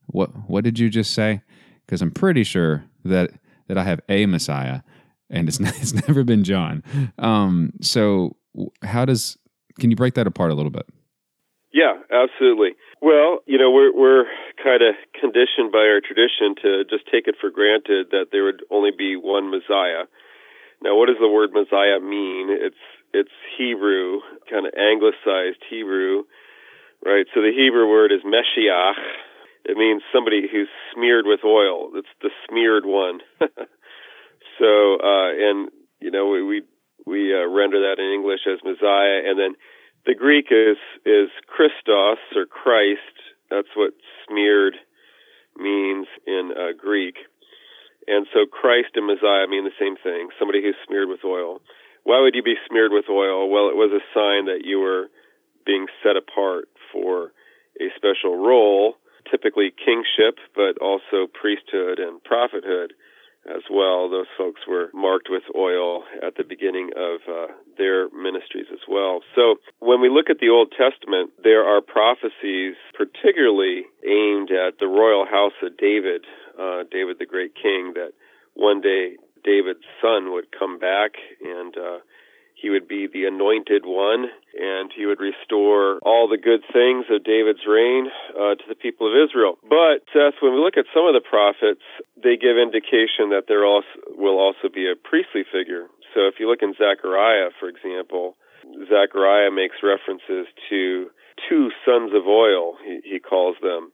[0.08, 0.30] "What?
[0.50, 1.42] What did you just say?"
[1.86, 3.32] Because I'm pretty sure that
[3.68, 4.82] that I have a messiah,
[5.30, 6.84] and it's it's never been John.
[7.18, 8.36] Um, so,
[8.84, 9.38] how does
[9.80, 10.88] can you break that apart a little bit?
[11.74, 12.76] Yeah, absolutely.
[13.02, 14.26] Well, you know, we're we're
[14.62, 18.64] kind of conditioned by our tradition to just take it for granted that there would
[18.70, 20.06] only be one Messiah.
[20.82, 22.50] Now, what does the word Messiah mean?
[22.50, 26.24] It's it's Hebrew, kind of anglicized Hebrew,
[27.06, 27.26] right?
[27.34, 28.96] So the Hebrew word is Meshiach.
[29.66, 31.92] It means somebody who's smeared with oil.
[31.96, 33.20] It's the smeared one.
[34.60, 36.62] so, uh, and you know, we we,
[37.06, 39.54] we uh, render that in English as Messiah, and then
[40.06, 43.16] the Greek is is Christos or Christ.
[43.52, 43.94] That's what
[44.28, 44.78] smeared
[45.58, 47.18] means in uh, Greek.
[48.12, 51.62] And so Christ and Messiah mean the same thing somebody who's smeared with oil.
[52.04, 53.48] Why would you be smeared with oil?
[53.48, 55.08] Well, it was a sign that you were
[55.66, 57.32] being set apart for
[57.80, 58.96] a special role,
[59.32, 62.92] typically kingship, but also priesthood and prophethood
[63.50, 64.10] as well.
[64.10, 69.22] Those folks were marked with oil at the beginning of uh, their ministries as well.
[69.36, 74.88] So when we look at the Old Testament, there are prophecies particularly aimed at the
[74.88, 76.26] royal house of David,
[76.60, 78.14] uh, David the great king, that
[78.54, 81.98] one day David's son would come back and uh,
[82.62, 87.24] he would be the anointed one, and he would restore all the good things of
[87.24, 88.06] David's reign
[88.38, 89.58] uh, to the people of Israel.
[89.66, 91.82] But, Seth, when we look at some of the prophets,
[92.16, 95.88] they give indication that there also, will also be a priestly figure.
[96.14, 98.38] So if you look in Zechariah, for example,
[98.88, 101.10] Zechariah makes references to
[101.50, 103.92] two sons of oil, he, he calls them,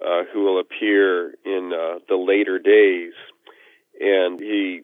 [0.00, 3.12] uh, who will appear in uh, the later days.
[4.00, 4.82] And he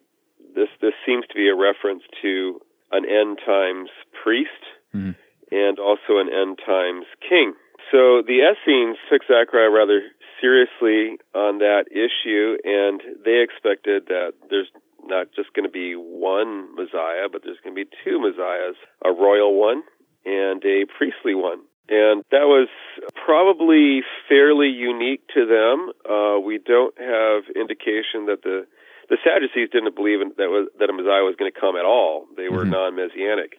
[0.54, 2.60] this this seems to be a reference to
[2.92, 3.90] an end times
[4.22, 4.50] priest
[4.94, 5.12] mm-hmm.
[5.50, 7.54] and also an end times king.
[7.90, 10.02] So the Essenes took Zechariah rather
[10.40, 14.68] seriously on that issue, and they expected that there's
[15.06, 19.12] not just going to be one Messiah, but there's going to be two Messiahs a
[19.12, 19.82] royal one
[20.24, 21.60] and a priestly one.
[21.88, 22.68] And that was
[23.26, 25.92] probably fairly unique to them.
[26.08, 28.66] Uh, we don't have indication that the
[29.08, 31.84] the Sadducees didn't believe in, that was that a Messiah was going to come at
[31.84, 32.26] all.
[32.36, 32.96] They were mm-hmm.
[32.96, 33.58] non-messianic.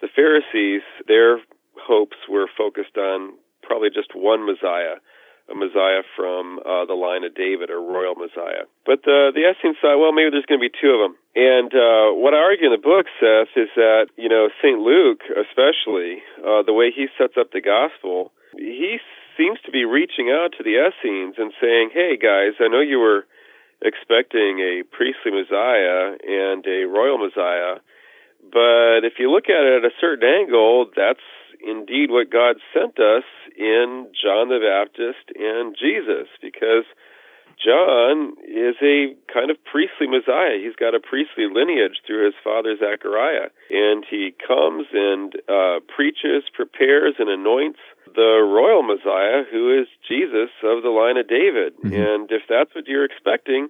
[0.00, 1.40] The Pharisees, their
[1.76, 4.98] hopes were focused on probably just one Messiah,
[5.50, 8.66] a Messiah from uh, the line of David, a royal Messiah.
[8.86, 11.14] But the the Essenes thought, well, maybe there's going to be two of them.
[11.36, 15.22] And uh, what I argue in the book, Seth, is that you know Saint Luke,
[15.30, 18.98] especially uh, the way he sets up the gospel, he
[19.36, 22.98] seems to be reaching out to the Essenes and saying, "Hey guys, I know you
[22.98, 23.26] were."
[23.82, 27.80] Expecting a priestly Messiah and a royal Messiah.
[28.42, 31.24] But if you look at it at a certain angle, that's
[31.60, 33.24] indeed what God sent us
[33.56, 36.84] in John the Baptist and Jesus, because
[37.62, 40.56] John is a kind of priestly Messiah.
[40.56, 43.52] He's got a priestly lineage through his father Zechariah.
[43.68, 47.80] And he comes and uh, preaches, prepares, and anoints
[48.14, 51.76] the royal Messiah, who is Jesus of the line of David.
[51.76, 51.92] Mm-hmm.
[51.92, 53.68] And if that's what you're expecting,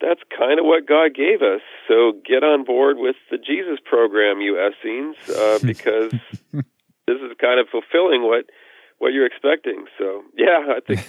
[0.00, 1.60] that's kind of what God gave us.
[1.88, 6.12] So get on board with the Jesus program, you Essenes, uh, because
[6.52, 8.46] this is kind of fulfilling what
[9.00, 9.86] what you're expecting.
[9.98, 11.00] So yeah, I think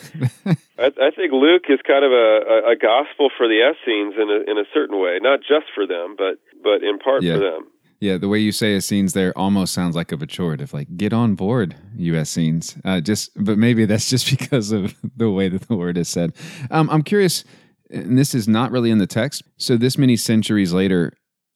[0.79, 4.49] I, I, think Luke is kind of a, a, gospel for the Essenes in a
[4.49, 7.35] in a certain way, not just for them, but but in part yeah.
[7.35, 7.67] for them.
[7.99, 11.35] Yeah, the way you say Essenes there almost sounds like a pejorative, like "get on
[11.35, 15.75] board, you Essenes." Uh, just, but maybe that's just because of the way that the
[15.75, 16.33] word is said.
[16.71, 17.43] Um, I'm curious,
[17.91, 19.43] and this is not really in the text.
[19.57, 21.13] So this many centuries later,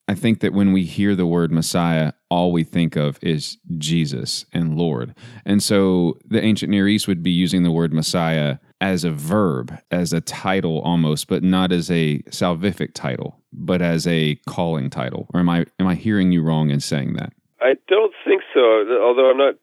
[0.08, 4.46] I think that when we hear the word Messiah, all we think of is Jesus
[4.54, 5.16] and Lord.
[5.46, 9.76] And so the ancient Near East would be using the word Messiah as a verb,
[9.90, 15.28] as a title almost, but not as a salvific title, but as a calling title.
[15.34, 17.34] Or am I am I hearing you wrong in saying that?
[17.60, 18.60] I don't think so.
[19.02, 19.56] Although I'm not,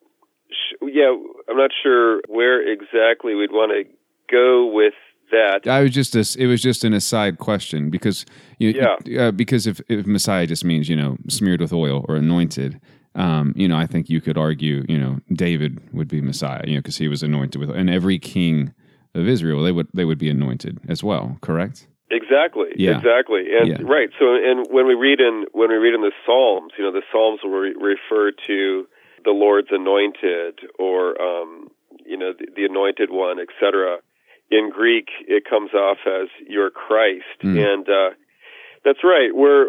[0.51, 1.15] sh- yeah,
[1.49, 3.85] I'm not sure where exactly we'd want to
[4.29, 4.95] go with
[5.31, 5.69] that.
[5.69, 8.25] I was just a, it was just an aside question because
[8.63, 9.27] you, yeah.
[9.27, 12.81] Uh, because if, if Messiah just means you know smeared with oil or anointed,
[13.15, 16.75] um, you know I think you could argue you know David would be Messiah you
[16.75, 18.73] know because he was anointed with and every king
[19.15, 22.97] of Israel they would they would be anointed as well correct exactly yeah.
[22.97, 23.77] exactly and yeah.
[23.83, 26.93] right so and when we read in when we read in the Psalms you know
[26.93, 28.87] the Psalms will re- refer to
[29.25, 31.69] the Lord's anointed or um,
[32.07, 33.99] you know the, the anointed one etc
[34.53, 37.41] in Greek, it comes off as your Christ.
[37.43, 37.57] Mm.
[37.57, 38.11] And uh,
[38.85, 39.31] that's right.
[39.35, 39.67] We're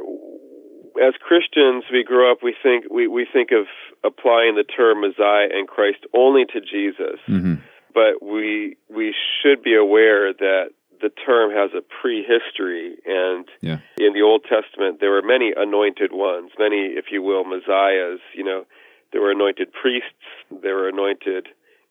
[1.01, 2.39] as Christians, we grow up.
[2.43, 3.65] We think we, we think of
[4.03, 7.55] applying the term Messiah and Christ only to Jesus, mm-hmm.
[7.93, 10.69] but we we should be aware that
[11.01, 13.79] the term has a prehistory, and yeah.
[13.97, 18.19] in the Old Testament there were many anointed ones, many, if you will, messiahs.
[18.35, 18.65] You know,
[19.11, 20.09] there were anointed priests,
[20.49, 21.47] there were anointed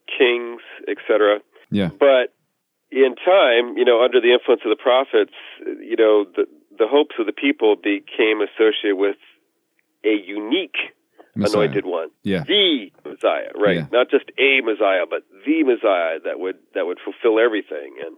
[0.07, 1.41] kings, etc.
[1.71, 1.91] Yeah.
[1.99, 2.33] But
[2.91, 5.33] in time, you know, under the influence of the prophets,
[5.81, 6.47] you know, the
[6.79, 9.17] the hopes of the people became associated with
[10.05, 10.77] a unique
[11.35, 11.63] Messiah.
[11.63, 12.45] anointed one, yeah.
[12.45, 13.77] the Messiah, right?
[13.77, 13.87] Yeah.
[13.93, 17.97] Not just a Messiah, but the Messiah that would that would fulfill everything.
[18.05, 18.17] And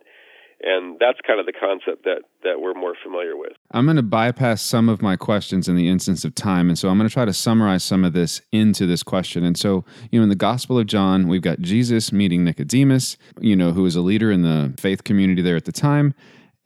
[0.64, 3.52] and that's kind of the concept that that we're more familiar with.
[3.70, 6.88] I'm going to bypass some of my questions in the instance of time, and so
[6.88, 9.44] I'm going to try to summarize some of this into this question.
[9.44, 13.54] And so, you know, in the Gospel of John, we've got Jesus meeting Nicodemus, you
[13.54, 16.14] know, who was a leader in the faith community there at the time.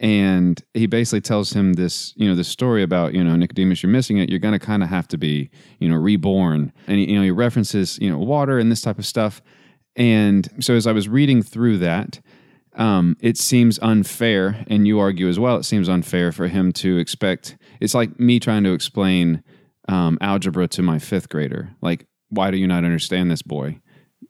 [0.01, 3.91] And he basically tells him this, you know, this story about, you know, Nicodemus, you're
[3.91, 4.31] missing it.
[4.31, 6.73] You're going to kind of have to be, you know, reborn.
[6.87, 9.43] And, you know, he references, you know, water and this type of stuff.
[9.97, 12.21] And so as I was reading through that,
[12.79, 16.97] um, it seems unfair, and you argue as well, it seems unfair for him to
[16.99, 17.57] expect.
[17.81, 19.43] It's like me trying to explain
[19.89, 21.71] um, algebra to my fifth grader.
[21.81, 23.81] Like, why do you not understand this, boy?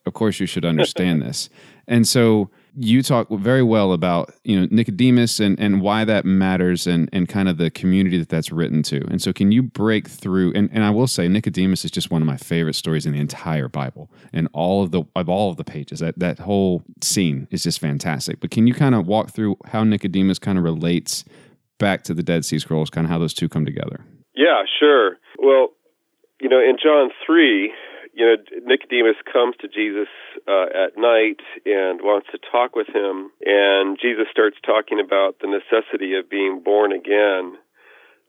[0.06, 1.50] Of course, you should understand this.
[1.86, 2.50] And so
[2.80, 7.28] you talk very well about you know Nicodemus and and why that matters and and
[7.28, 9.04] kind of the community that that's written to.
[9.08, 12.22] And so can you break through and and I will say Nicodemus is just one
[12.22, 15.56] of my favorite stories in the entire Bible and all of the of all of
[15.56, 16.00] the pages.
[16.00, 18.40] That that whole scene is just fantastic.
[18.40, 21.24] But can you kind of walk through how Nicodemus kind of relates
[21.78, 24.04] back to the Dead Sea Scrolls, kind of how those two come together?
[24.34, 25.16] Yeah, sure.
[25.38, 25.68] Well,
[26.40, 27.72] you know, in John 3,
[28.18, 30.10] you know, Nicodemus comes to Jesus
[30.48, 35.46] uh, at night and wants to talk with him, and Jesus starts talking about the
[35.46, 37.54] necessity of being born again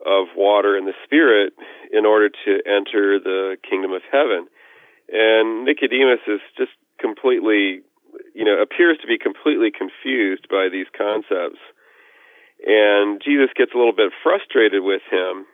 [0.06, 1.54] of water and the Spirit
[1.92, 4.46] in order to enter the kingdom of heaven.
[5.10, 7.82] And Nicodemus is just completely,
[8.36, 11.60] you know, appears to be completely confused by these concepts.
[12.62, 15.50] And Jesus gets a little bit frustrated with him.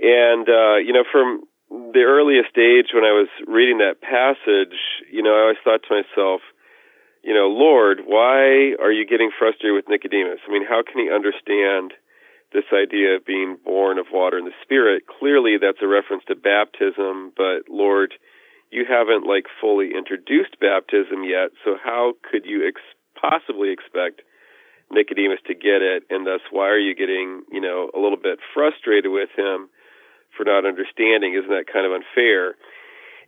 [0.00, 4.76] And, uh, you know, from the earliest age when I was reading that passage,
[5.12, 6.40] you know, I always thought to myself,
[7.22, 10.40] you know, Lord, why are you getting frustrated with Nicodemus?
[10.48, 11.92] I mean, how can he understand
[12.52, 15.04] this idea of being born of water and the Spirit?
[15.06, 18.14] Clearly, that's a reference to baptism, but Lord,
[18.70, 24.22] you haven't like fully introduced baptism yet, so how could you ex- possibly expect
[24.90, 26.04] Nicodemus to get it?
[26.08, 29.68] And thus, why are you getting, you know, a little bit frustrated with him?
[30.38, 31.34] For not understanding.
[31.34, 32.54] Isn't that kind of unfair?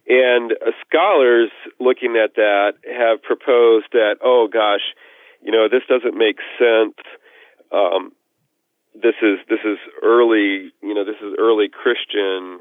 [0.06, 4.94] And uh, scholars looking at that have proposed that, oh gosh,
[5.42, 6.96] you know, this doesn't make sense.
[7.72, 8.12] Um,
[8.94, 12.61] this is this is early, you know, this is early Christian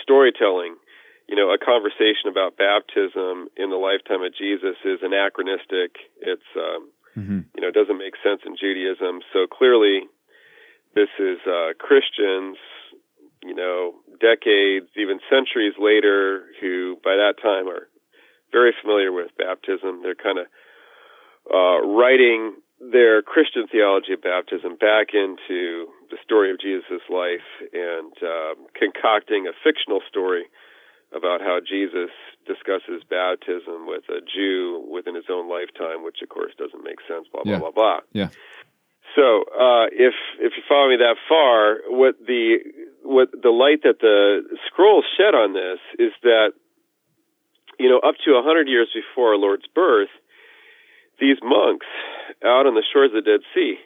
[0.00, 0.76] storytelling.
[1.28, 5.96] You know, a conversation about baptism in the lifetime of Jesus is anachronistic.
[6.20, 7.40] It's um, mm-hmm.
[7.54, 9.20] you know, it doesn't make sense in Judaism.
[9.32, 10.08] So clearly,
[10.94, 12.58] this is uh, Christians
[13.42, 17.88] you know, decades, even centuries later, who by that time are
[18.52, 20.00] very familiar with baptism.
[20.02, 20.46] They're kind of
[21.52, 28.12] uh, writing their Christian theology of baptism back into the story of Jesus' life and
[28.22, 30.44] uh, concocting a fictional story
[31.14, 32.10] about how Jesus
[32.46, 37.28] discusses baptism with a Jew within his own lifetime, which of course doesn't make sense.
[37.30, 37.58] Blah blah yeah.
[37.58, 38.00] blah blah.
[38.12, 38.28] Yeah.
[39.14, 42.58] So uh, if if you follow me that far, what the
[43.02, 46.52] what the light that the scrolls shed on this is that
[47.78, 50.10] you know up to a hundred years before our Lord's birth,
[51.20, 51.86] these monks
[52.44, 53.76] out on the shores of the Dead Sea,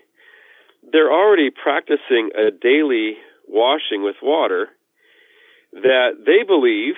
[0.93, 3.17] they're already practicing a daily
[3.49, 4.69] washing with water
[5.73, 6.95] that they believe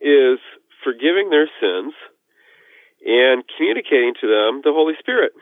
[0.00, 0.38] is
[0.84, 1.94] forgiving their sins
[3.04, 5.32] and communicating to them the Holy Spirit.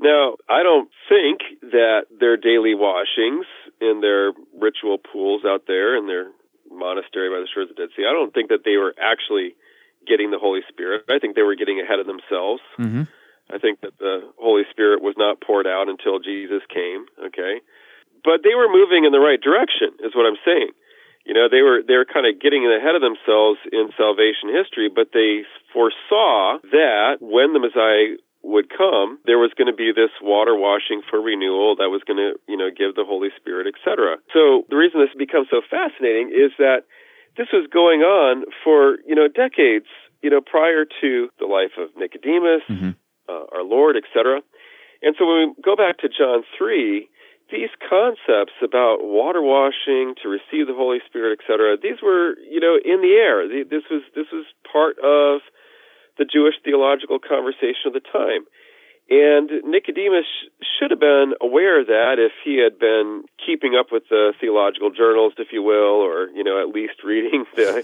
[0.00, 3.46] Now, I don't think that their daily washings
[3.80, 6.30] in their ritual pools out there in their
[6.70, 9.54] monastery by the shores of the Dead Sea, I don't think that they were actually
[10.06, 11.04] getting the Holy Spirit.
[11.08, 12.62] I think they were getting ahead of themselves.
[12.78, 13.04] Mm-hmm.
[13.50, 17.64] I think that the Holy Spirit was not poured out until Jesus came, okay?
[18.24, 20.72] But they were moving in the right direction, is what I'm saying.
[21.24, 24.88] You know, they were they were kind of getting ahead of themselves in salvation history,
[24.88, 30.14] but they foresaw that when the Messiah would come, there was going to be this
[30.22, 34.16] water washing for renewal that was going to, you know, give the Holy Spirit, etc.
[34.32, 36.86] So the reason this becomes so fascinating is that
[37.36, 39.90] this was going on for, you know, decades,
[40.22, 42.90] you know, prior to the life of Nicodemus, mm-hmm.
[43.28, 44.40] uh, our Lord, etc.
[45.02, 47.08] And so when we go back to John 3,
[47.50, 52.76] these concepts about water washing to receive the Holy Spirit, etc., these were, you know,
[52.76, 53.48] in the air.
[53.48, 55.40] This was this was part of
[56.18, 58.44] the Jewish theological conversation of the time.
[59.10, 60.26] And Nicodemus
[60.60, 64.90] should have been aware of that if he had been keeping up with the theological
[64.90, 67.80] journals, if you will, or you know at least reading the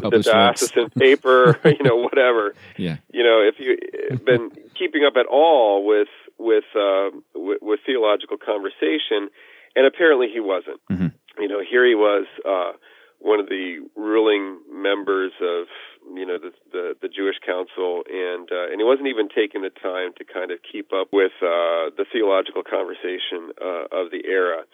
[0.10, 2.54] the diocesan paper, you know whatever.
[2.76, 2.96] Yeah.
[3.12, 3.78] You know if you
[4.24, 9.30] been keeping up at all with with uh, with, with theological conversation,
[9.76, 10.80] and apparently he wasn't.
[10.90, 11.42] Mm-hmm.
[11.42, 12.26] You know here he was.
[12.44, 12.72] Uh,
[13.18, 15.66] one of the ruling members of
[16.14, 19.70] you know the the, the Jewish council, and uh, and he wasn't even taking the
[19.70, 24.64] time to kind of keep up with uh, the theological conversation uh, of the era.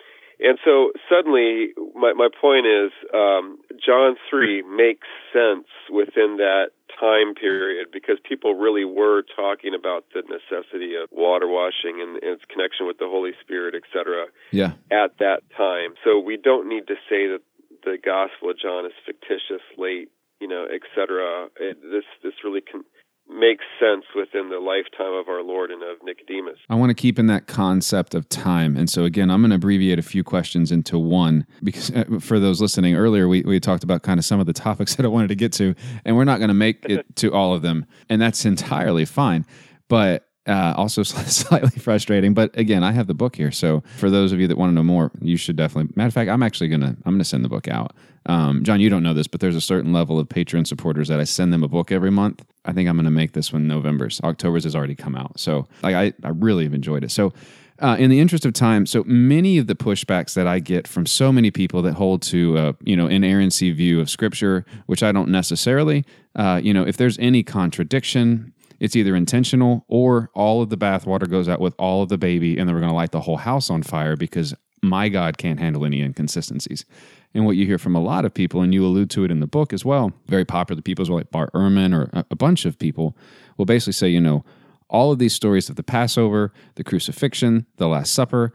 [0.40, 7.34] And so suddenly, my, my point is, um, John 3 makes sense within that time
[7.34, 12.44] period because people really were talking about the necessity of water washing and, and its
[12.46, 14.26] connection with the Holy Spirit, etc.
[14.50, 14.72] Yeah.
[14.90, 17.40] At that time, so we don't need to say that
[17.84, 20.10] the Gospel of John is fictitious, late,
[20.42, 21.46] you know, etc.
[21.56, 22.82] This this really can
[23.28, 26.58] makes sense within the lifetime of our Lord and of Nicodemus.
[26.68, 28.76] I want to keep in that concept of time.
[28.76, 32.40] And so, again, I'm going to abbreviate a few questions into one because uh, for
[32.40, 35.08] those listening earlier, we, we talked about kind of some of the topics that I
[35.08, 35.74] wanted to get to,
[36.04, 37.86] and we're not going to make it to all of them.
[38.08, 39.46] And that's entirely fine.
[39.88, 42.34] But uh, also slightly frustrating.
[42.34, 44.74] But again, I have the book here, so for those of you that want to
[44.74, 45.92] know more, you should definitely.
[45.94, 47.94] Matter of fact, I'm actually gonna I'm gonna send the book out.
[48.26, 51.20] Um, John, you don't know this, but there's a certain level of Patreon supporters that
[51.20, 52.44] I send them a book every month.
[52.64, 54.20] I think I'm gonna make this one November's.
[54.22, 57.10] October's has already come out, so like I I really have enjoyed it.
[57.10, 57.32] So.
[57.78, 61.04] Uh, in the interest of time, so many of the pushbacks that I get from
[61.04, 65.10] so many people that hold to, uh, you know, inerrancy view of Scripture, which I
[65.10, 66.04] don't necessarily,
[66.36, 68.52] uh, you know, if there's any contradiction,
[68.82, 72.58] it's either intentional or all of the bathwater goes out with all of the baby,
[72.58, 75.60] and then we're going to light the whole house on fire because my God can't
[75.60, 76.84] handle any inconsistencies.
[77.32, 79.38] And what you hear from a lot of people, and you allude to it in
[79.38, 82.64] the book as well, very popular people as well, like Bart Ehrman or a bunch
[82.64, 83.16] of people,
[83.56, 84.44] will basically say, you know,
[84.90, 88.52] all of these stories of the Passover, the crucifixion, the Last Supper,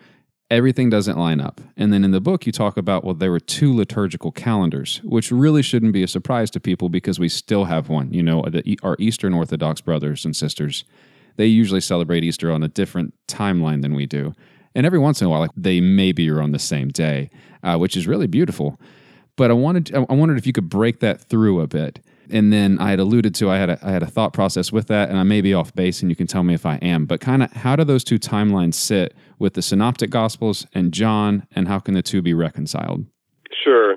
[0.50, 1.60] everything doesn't line up.
[1.76, 5.32] And then in the book, you talk about, well, there were two liturgical calendars, which
[5.32, 8.14] really shouldn't be a surprise to people because we still have one.
[8.14, 10.86] You know, the, our Eastern Orthodox brothers and sisters,
[11.36, 14.34] they usually celebrate Easter on a different timeline than we do.
[14.74, 17.30] And every once in a while, like they maybe are on the same day,
[17.64, 18.80] uh, which is really beautiful.
[19.36, 22.78] But I wanted, I wondered if you could break that through a bit and then
[22.80, 25.18] I had alluded to I had a, I had a thought process with that, and
[25.18, 27.06] I may be off base, and you can tell me if I am.
[27.06, 31.48] But kind of how do those two timelines sit with the Synoptic Gospels and John,
[31.56, 33.06] and how can the two be reconciled?
[33.64, 33.96] Sure.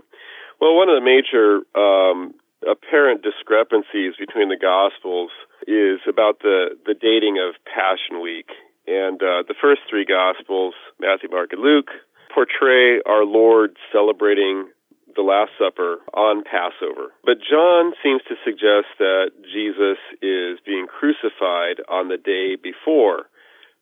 [0.61, 2.35] Well, one of the major um,
[2.69, 5.31] apparent discrepancies between the Gospels
[5.67, 8.49] is about the the dating of Passion Week,
[8.87, 11.91] and uh, the first three Gospels, Matthew, Mark, and Luke,
[12.35, 14.69] portray our Lord celebrating
[15.17, 17.11] the Last Supper on Passover.
[17.25, 23.27] But John seems to suggest that Jesus is being crucified on the day before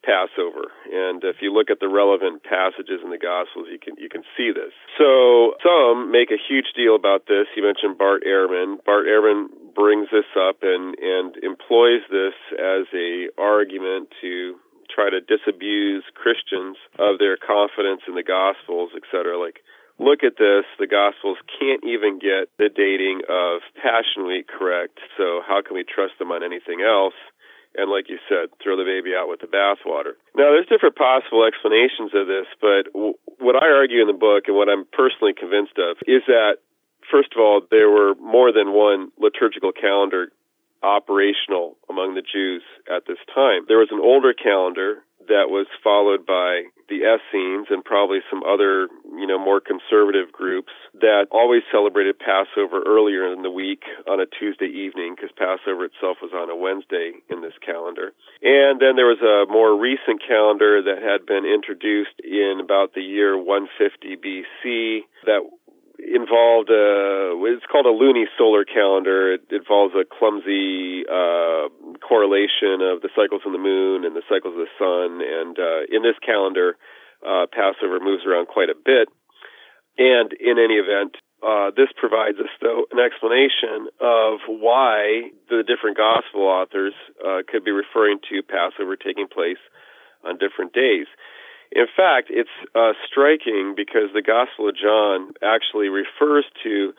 [0.09, 0.73] Passover.
[0.89, 4.25] And if you look at the relevant passages in the Gospels, you can you can
[4.33, 4.73] see this.
[4.97, 7.45] So some make a huge deal about this.
[7.53, 8.81] You mentioned Bart Ehrman.
[8.89, 14.57] Bart Ehrman brings this up and and employs this as a argument to
[14.89, 19.37] try to disabuse Christians of their confidence in the Gospels, etc.
[19.37, 19.61] Like
[20.01, 25.43] look at this, the Gospels can't even get the dating of Passion Week correct, so
[25.45, 27.19] how can we trust them on anything else?
[27.79, 30.19] And like you said, throw the baby out with the bathwater.
[30.35, 34.51] Now, there's different possible explanations of this, but w- what I argue in the book
[34.51, 36.59] and what I'm personally convinced of is that,
[37.07, 40.35] first of all, there were more than one liturgical calendar
[40.83, 43.63] operational among the Jews at this time.
[43.67, 48.89] There was an older calendar that was followed by the Essenes and probably some other,
[49.13, 54.27] you know, more conservative groups that always celebrated Passover earlier in the week on a
[54.27, 58.13] Tuesday evening because Passover itself was on a Wednesday in this calendar.
[58.43, 63.05] And then there was a more recent calendar that had been introduced in about the
[63.05, 65.45] year 150 BC that
[65.99, 69.35] involved a it's called a lunisolar calendar.
[69.35, 71.69] It involves a clumsy uh,
[71.99, 75.21] correlation of the cycles of the moon and the cycles of the sun.
[75.23, 76.77] And uh, in this calendar,
[77.27, 79.09] uh, Passover moves around quite a bit.
[79.99, 85.97] And in any event, uh, this provides us, though, an explanation of why the different
[85.97, 89.63] gospel authors uh, could be referring to Passover taking place
[90.25, 91.07] on different days.
[91.73, 96.95] In fact, it's uh, striking because the Gospel of John actually refers to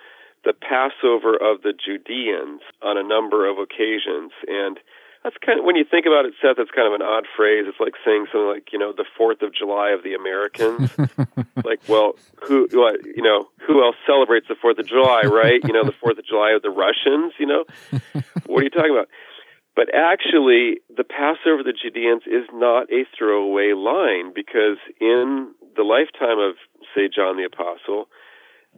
[0.45, 4.31] the Passover of the Judeans on a number of occasions.
[4.47, 4.79] And
[5.23, 7.65] that's kind of, when you think about it, Seth, it's kind of an odd phrase.
[7.67, 10.91] It's like saying something like, you know, the 4th of July of the Americans.
[11.65, 12.13] like, well,
[12.47, 15.59] who, what, you know, who else celebrates the 4th of July, right?
[15.63, 17.65] You know, the 4th of July of the Russians, you know?
[18.45, 19.09] What are you talking about?
[19.79, 25.87] But actually, the Passover of the Judeans is not a throwaway line because in the
[25.87, 26.59] lifetime of,
[26.91, 28.11] say, John the Apostle,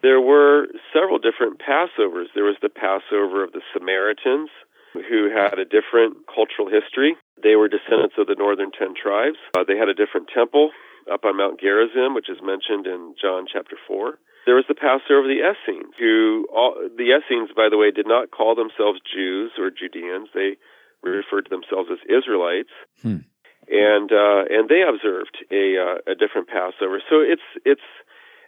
[0.05, 2.29] there were several different Passovers.
[2.37, 4.53] There was the Passover of the Samaritans,
[4.93, 7.17] who had a different cultural history.
[7.33, 9.41] They were descendants of the northern ten tribes.
[9.57, 10.69] Uh, they had a different temple
[11.09, 14.21] up on Mount Gerizim, which is mentioned in John chapter 4.
[14.45, 18.05] There was the Passover of the Essenes, who all, the Essenes, by the way, did
[18.05, 20.29] not call themselves Jews or Judeans.
[20.33, 20.61] They
[21.03, 22.71] referred to themselves as Israelites.
[23.01, 23.25] Hmm
[23.71, 27.01] and uh, and they observed a uh, a different Passover.
[27.09, 27.87] So it's it's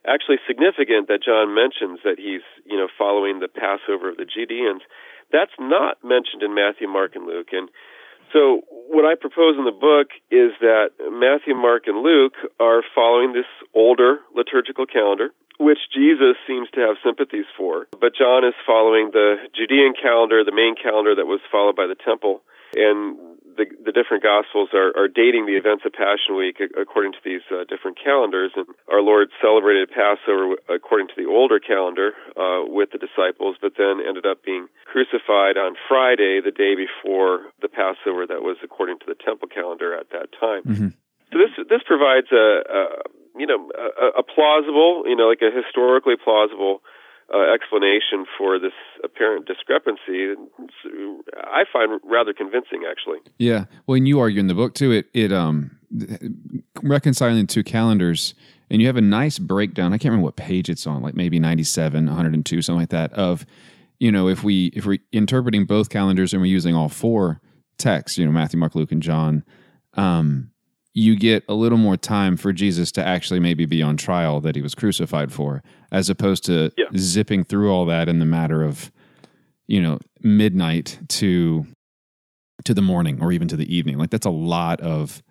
[0.06, 4.82] actually significant that John mentions that he's you know following the Passover of the Judeans.
[5.32, 7.50] That's not mentioned in Matthew, Mark, and Luke.
[7.54, 7.70] And
[8.32, 13.34] so what I propose in the book is that Matthew, Mark, and Luke are following
[13.34, 15.30] this older liturgical calendar.
[15.60, 17.88] Which Jesus seems to have sympathies for.
[18.00, 21.96] But John is following the Judean calendar, the main calendar that was followed by the
[21.96, 22.42] temple.
[22.76, 27.22] And the, the different gospels are, are dating the events of Passion Week according to
[27.24, 28.52] these uh, different calendars.
[28.56, 33.74] And our Lord celebrated Passover according to the older calendar uh, with the disciples, but
[33.78, 39.00] then ended up being crucified on Friday, the day before the Passover that was according
[39.00, 40.64] to the temple calendar at that time.
[40.66, 40.90] Mm-hmm.
[41.32, 42.84] So this this provides a, a
[43.38, 46.82] you know a, a plausible, you know, like a historically plausible
[47.34, 48.74] uh, explanation for this
[49.04, 50.36] apparent discrepancy.
[51.36, 53.20] I find rather convincing, actually.
[53.38, 54.92] Yeah, well, and you argue in the book too.
[54.92, 55.78] It it um
[56.82, 58.34] reconciling two calendars,
[58.70, 59.94] and you have a nice breakdown.
[59.94, 62.62] I can't remember what page it's on, like maybe ninety seven, one hundred and two,
[62.62, 63.14] something like that.
[63.14, 63.46] Of
[64.00, 67.42] you know, if we if we're interpreting both calendars and we're using all four
[67.78, 69.44] texts, you know, Matthew, Mark, Luke, and John.
[69.96, 70.50] Um,
[70.94, 74.56] you get a little more time for Jesus to actually maybe be on trial that
[74.56, 76.86] he was crucified for, as opposed to yeah.
[76.96, 78.92] zipping through all that in the matter of,
[79.68, 81.66] you know, midnight to
[82.66, 83.98] to the morning or even to the evening.
[83.98, 85.24] Like that's a lot of.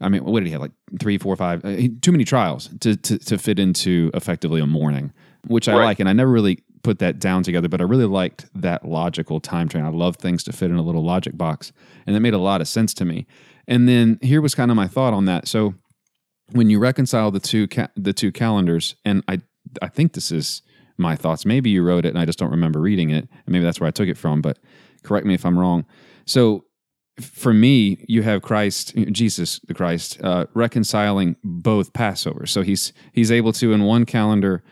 [0.00, 0.60] I mean, what did he have?
[0.60, 0.70] Like
[1.00, 1.64] three, four, five?
[1.64, 5.12] Uh, too many trials to, to to fit into effectively a morning,
[5.46, 5.84] which I right.
[5.84, 9.40] like, and I never really put that down together, but I really liked that logical
[9.40, 9.84] time train.
[9.84, 11.72] I love things to fit in a little logic box,
[12.06, 13.26] and that made a lot of sense to me.
[13.68, 15.46] And then here was kind of my thought on that.
[15.46, 15.74] So
[16.52, 19.40] when you reconcile the two ca- the two calendars, and I
[19.80, 20.62] I think this is
[20.96, 21.46] my thoughts.
[21.46, 23.28] Maybe you wrote it, and I just don't remember reading it.
[23.46, 24.40] Maybe that's where I took it from.
[24.40, 24.58] But
[25.04, 25.84] correct me if I'm wrong.
[26.24, 26.64] So
[27.20, 32.46] for me, you have Christ, Jesus the Christ, uh, reconciling both Passover.
[32.46, 34.64] So he's he's able to in one calendar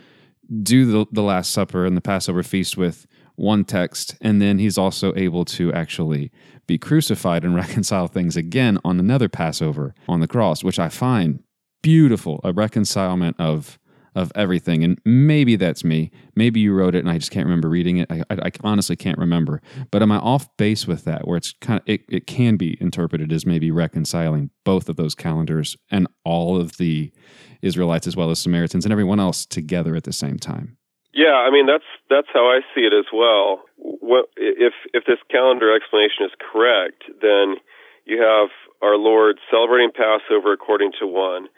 [0.63, 4.79] do the the Last Supper and the Passover feast with one text, and then he's
[4.79, 6.33] also able to actually
[6.67, 11.43] be crucified and reconcile things again on another Passover on the cross, which I find
[11.83, 13.79] beautiful a reconcilement of
[14.17, 14.83] of everything.
[14.83, 16.11] And maybe that's me.
[16.35, 18.11] Maybe you wrote it and I just can't remember reading it.
[18.11, 19.61] I, I, I, honestly can't remember.
[19.91, 22.79] But am I off base with that where it's kind of, it, it can be
[22.81, 27.12] interpreted as maybe reconciling both of those calendars and all of the
[27.61, 30.79] Israelites as well as Samaritans and everyone else together at the same time?
[31.12, 33.63] Yeah, I mean that's that's how I see it as well.
[33.77, 37.57] What, if if this calendar explanation is correct, then
[38.05, 38.51] you have
[38.83, 41.49] our Lord celebrating Passover according to one,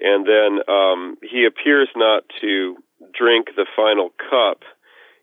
[0.00, 2.76] and then um, he appears not to
[3.16, 4.62] drink the final cup.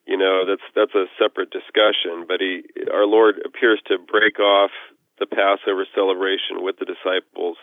[0.07, 2.25] You know, that's that's a separate discussion.
[2.27, 4.71] But he, our Lord, appears to break off
[5.19, 7.57] the Passover celebration with the disciples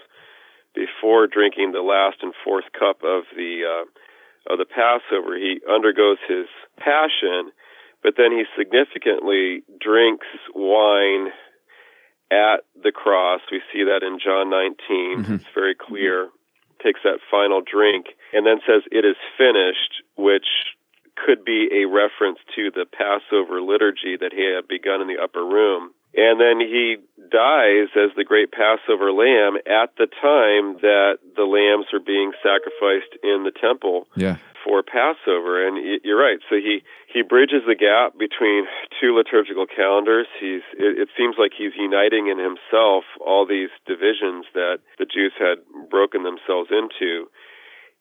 [0.74, 3.84] before drinking the last and fourth cup of the uh,
[4.48, 6.46] of the Passover, he undergoes his
[6.78, 7.52] passion,
[8.02, 11.28] but then he significantly drinks wine
[12.30, 13.40] at the cross.
[13.50, 15.24] We see that in John 19.
[15.24, 15.34] Mm-hmm.
[15.34, 16.28] It's very clear.
[16.82, 20.46] Takes that final drink and then says, It is finished, which
[21.16, 25.44] could be a reference to the Passover liturgy that he had begun in the upper
[25.44, 25.90] room.
[26.14, 26.96] And then he
[27.30, 33.12] dies as the great Passover lamb at the time that the lambs are being sacrificed
[33.22, 34.38] in the temple yeah.
[34.64, 35.60] for Passover.
[35.66, 36.40] And you're right.
[36.48, 36.80] So he,
[37.12, 38.64] he bridges the gap between
[38.98, 40.26] two liturgical calendars.
[40.40, 45.36] He's, it, it seems like he's uniting in himself all these divisions that the Jews
[45.38, 47.28] had broken themselves into.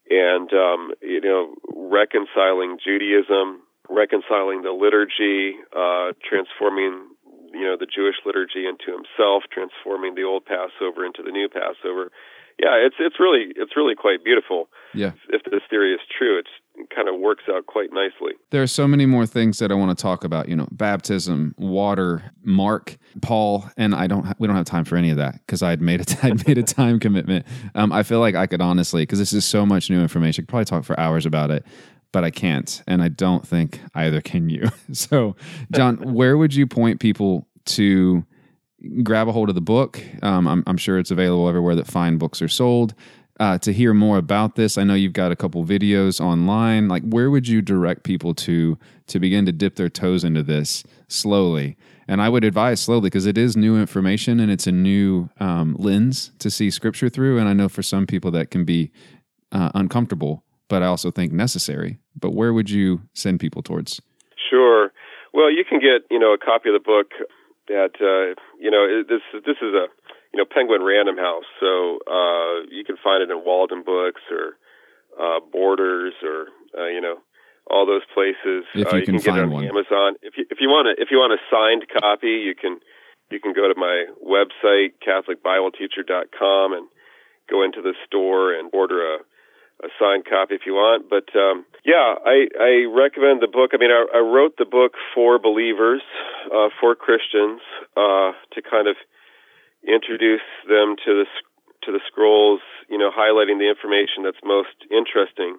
[0.10, 7.12] And, um, you know, reconciling Judaism, reconciling the liturgy, uh, transforming
[7.58, 12.12] you know the Jewish liturgy into himself, transforming the old Passover into the new Passover.
[12.60, 14.70] Yeah, it's it's really it's really quite beautiful.
[14.94, 18.34] Yeah, if this theory is true, it's, it kind of works out quite nicely.
[18.50, 20.50] There are so many more things that I want to talk about.
[20.50, 24.26] You know, baptism, water, Mark, Paul, and I don't.
[24.40, 26.58] We don't have time for any of that because I had made a I'd made
[26.58, 27.46] a time commitment.
[27.76, 30.42] Um, I feel like I could honestly because this is so much new information.
[30.42, 31.64] I could probably talk for hours about it
[32.12, 34.70] but I can't, and I don't think either can you.
[34.94, 35.36] So,
[35.72, 38.26] John, where would you point people to
[39.04, 40.02] grab a hold of the book?
[40.22, 42.94] Um, I'm, I'm, sure it's available everywhere that fine books are sold.
[43.40, 46.88] Uh, to hear more about this, I know you've got a couple videos online.
[46.88, 50.84] Like, where would you direct people to to begin to dip their toes into this
[51.08, 51.78] slowly?
[52.08, 55.76] And I would advise slowly because it is new information and it's a new um,
[55.78, 57.38] lens to see Scripture through.
[57.38, 58.92] And I know for some people that can be
[59.52, 61.98] uh, uncomfortable but I also think necessary.
[62.16, 64.02] But where would you send people towards?
[64.50, 64.92] Sure.
[65.34, 67.12] Well, you can get you know a copy of the book
[67.70, 69.88] at uh, you know it, this this is a
[70.34, 74.58] you know Penguin Random House, so uh, you can find it in Walden Books or
[75.20, 76.48] uh, Borders or
[76.78, 77.18] uh, you know
[77.70, 78.64] all those places.
[78.74, 79.66] If you, uh, you can, can, get it on one.
[79.66, 80.16] Amazon.
[80.22, 82.80] If you if you want to if you want a signed copy, you can
[83.30, 86.88] you can go to my website catholicbibleteacher.com and
[87.50, 89.18] go into the store and order a
[89.84, 91.10] a signed copy if you want.
[91.10, 93.72] But um, yeah, I, I recommend the book.
[93.74, 96.02] I mean, I, I wrote the book for believers,
[96.50, 97.62] uh, for Christians,
[97.96, 98.96] uh, to kind of
[99.86, 101.28] introduce them to the
[101.86, 102.62] to the scrolls.
[102.90, 105.58] You know, highlighting the information that's most interesting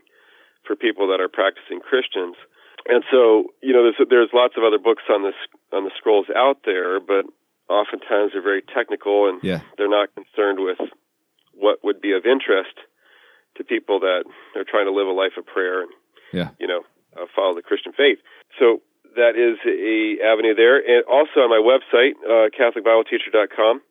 [0.66, 2.36] for people that are practicing Christians.
[2.86, 5.38] And so, you know, there's there's lots of other books on this
[5.72, 7.26] on the scrolls out there, but
[7.68, 9.60] oftentimes they're very technical and yeah.
[9.76, 10.78] they're not concerned with
[11.54, 12.74] what would be of interest
[13.59, 14.24] to people that
[14.56, 15.92] are trying to live a life of prayer and
[16.32, 16.50] yeah.
[16.59, 16.82] you know
[17.16, 18.18] uh, follow the Christian faith.
[18.59, 18.80] So
[19.16, 23.82] that is a avenue there, and also on my website uh, CatholicBibleTeacher.com.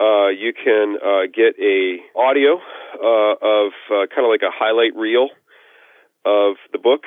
[0.00, 2.58] Uh, you can uh, get a audio
[2.98, 5.28] uh, of uh, kind of like a highlight reel
[6.24, 7.04] of the book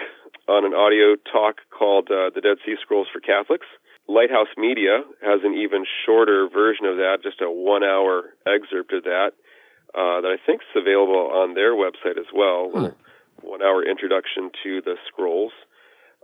[0.48, 3.68] on an audio talk called uh, "The Dead Sea Scrolls for Catholics."
[4.08, 9.32] Lighthouse Media has an even shorter version of that, just a one-hour excerpt of that
[9.96, 12.72] uh, that I think is available on their website as well.
[12.74, 12.92] Huh.
[13.42, 15.52] One hour introduction to the scrolls.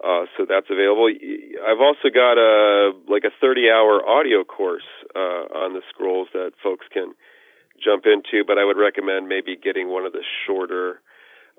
[0.04, 1.08] Uh, so that's available.
[1.08, 6.52] I've also got a like a 30 hour audio course uh, on the scrolls that
[6.64, 7.14] folks can
[7.84, 11.02] jump into, but I would recommend maybe getting one of the shorter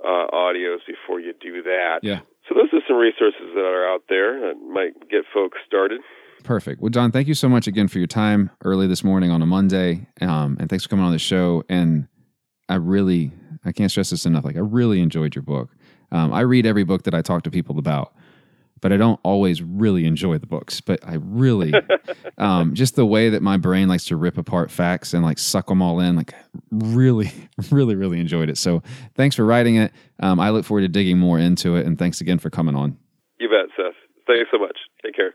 [0.02, 2.00] uh, audios before you do that.
[2.02, 2.20] Yeah.
[2.48, 6.00] So those are some resources that are out there that might get folks started.
[6.44, 6.82] Perfect.
[6.82, 9.46] Well, John, thank you so much again for your time early this morning on a
[9.46, 11.64] Monday, um, and thanks for coming on the show.
[11.70, 12.06] And
[12.68, 13.32] I really,
[13.64, 14.44] I can't stress this enough.
[14.44, 15.70] Like, I really enjoyed your book.
[16.12, 18.14] Um, I read every book that I talk to people about,
[18.82, 20.82] but I don't always really enjoy the books.
[20.82, 21.72] But I really,
[22.38, 25.68] um, just the way that my brain likes to rip apart facts and like suck
[25.68, 26.34] them all in, like
[26.70, 27.32] really,
[27.70, 28.58] really, really enjoyed it.
[28.58, 28.82] So
[29.14, 29.92] thanks for writing it.
[30.20, 32.98] Um, I look forward to digging more into it, and thanks again for coming on.
[33.40, 33.94] You bet, Seth.
[34.26, 34.76] Thanks so much.
[35.02, 35.34] Take care.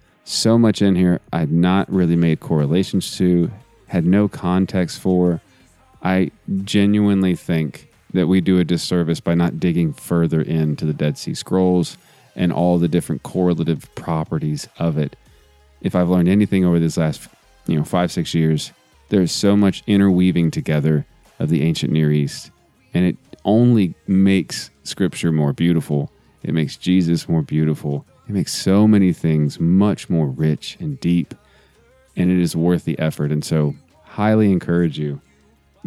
[0.23, 3.51] So much in here I'd not really made correlations to,
[3.87, 5.41] had no context for.
[6.03, 6.31] I
[6.63, 11.33] genuinely think that we do a disservice by not digging further into the Dead Sea
[11.33, 11.97] Scrolls
[12.35, 15.15] and all the different correlative properties of it.
[15.81, 17.27] If I've learned anything over this last,
[17.67, 18.71] you know, five, six years,
[19.09, 21.05] there's so much interweaving together
[21.39, 22.51] of the ancient Near East.
[22.93, 26.11] And it only makes scripture more beautiful.
[26.43, 28.05] It makes Jesus more beautiful.
[28.27, 31.33] It makes so many things much more rich and deep,
[32.15, 33.31] and it is worth the effort.
[33.31, 35.21] And so, highly encourage you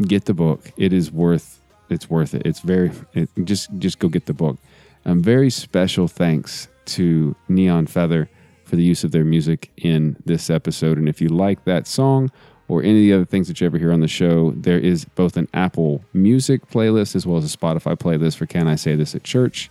[0.02, 0.70] get the book.
[0.76, 1.60] It is worth
[1.90, 2.42] it's worth it.
[2.44, 4.58] It's very it, just just go get the book.
[5.04, 8.28] Um, very special thanks to Neon Feather
[8.64, 10.98] for the use of their music in this episode.
[10.98, 12.30] And if you like that song
[12.68, 15.04] or any of the other things that you ever hear on the show, there is
[15.04, 18.96] both an Apple Music playlist as well as a Spotify playlist for Can I Say
[18.96, 19.70] This at Church.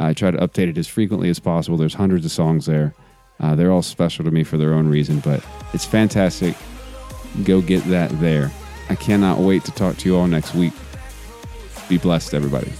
[0.00, 1.76] I try to update it as frequently as possible.
[1.76, 2.94] There's hundreds of songs there.
[3.38, 6.56] Uh, they're all special to me for their own reason, but it's fantastic.
[7.44, 8.50] Go get that there.
[8.88, 10.72] I cannot wait to talk to you all next week.
[11.88, 12.72] Be blessed, everybody.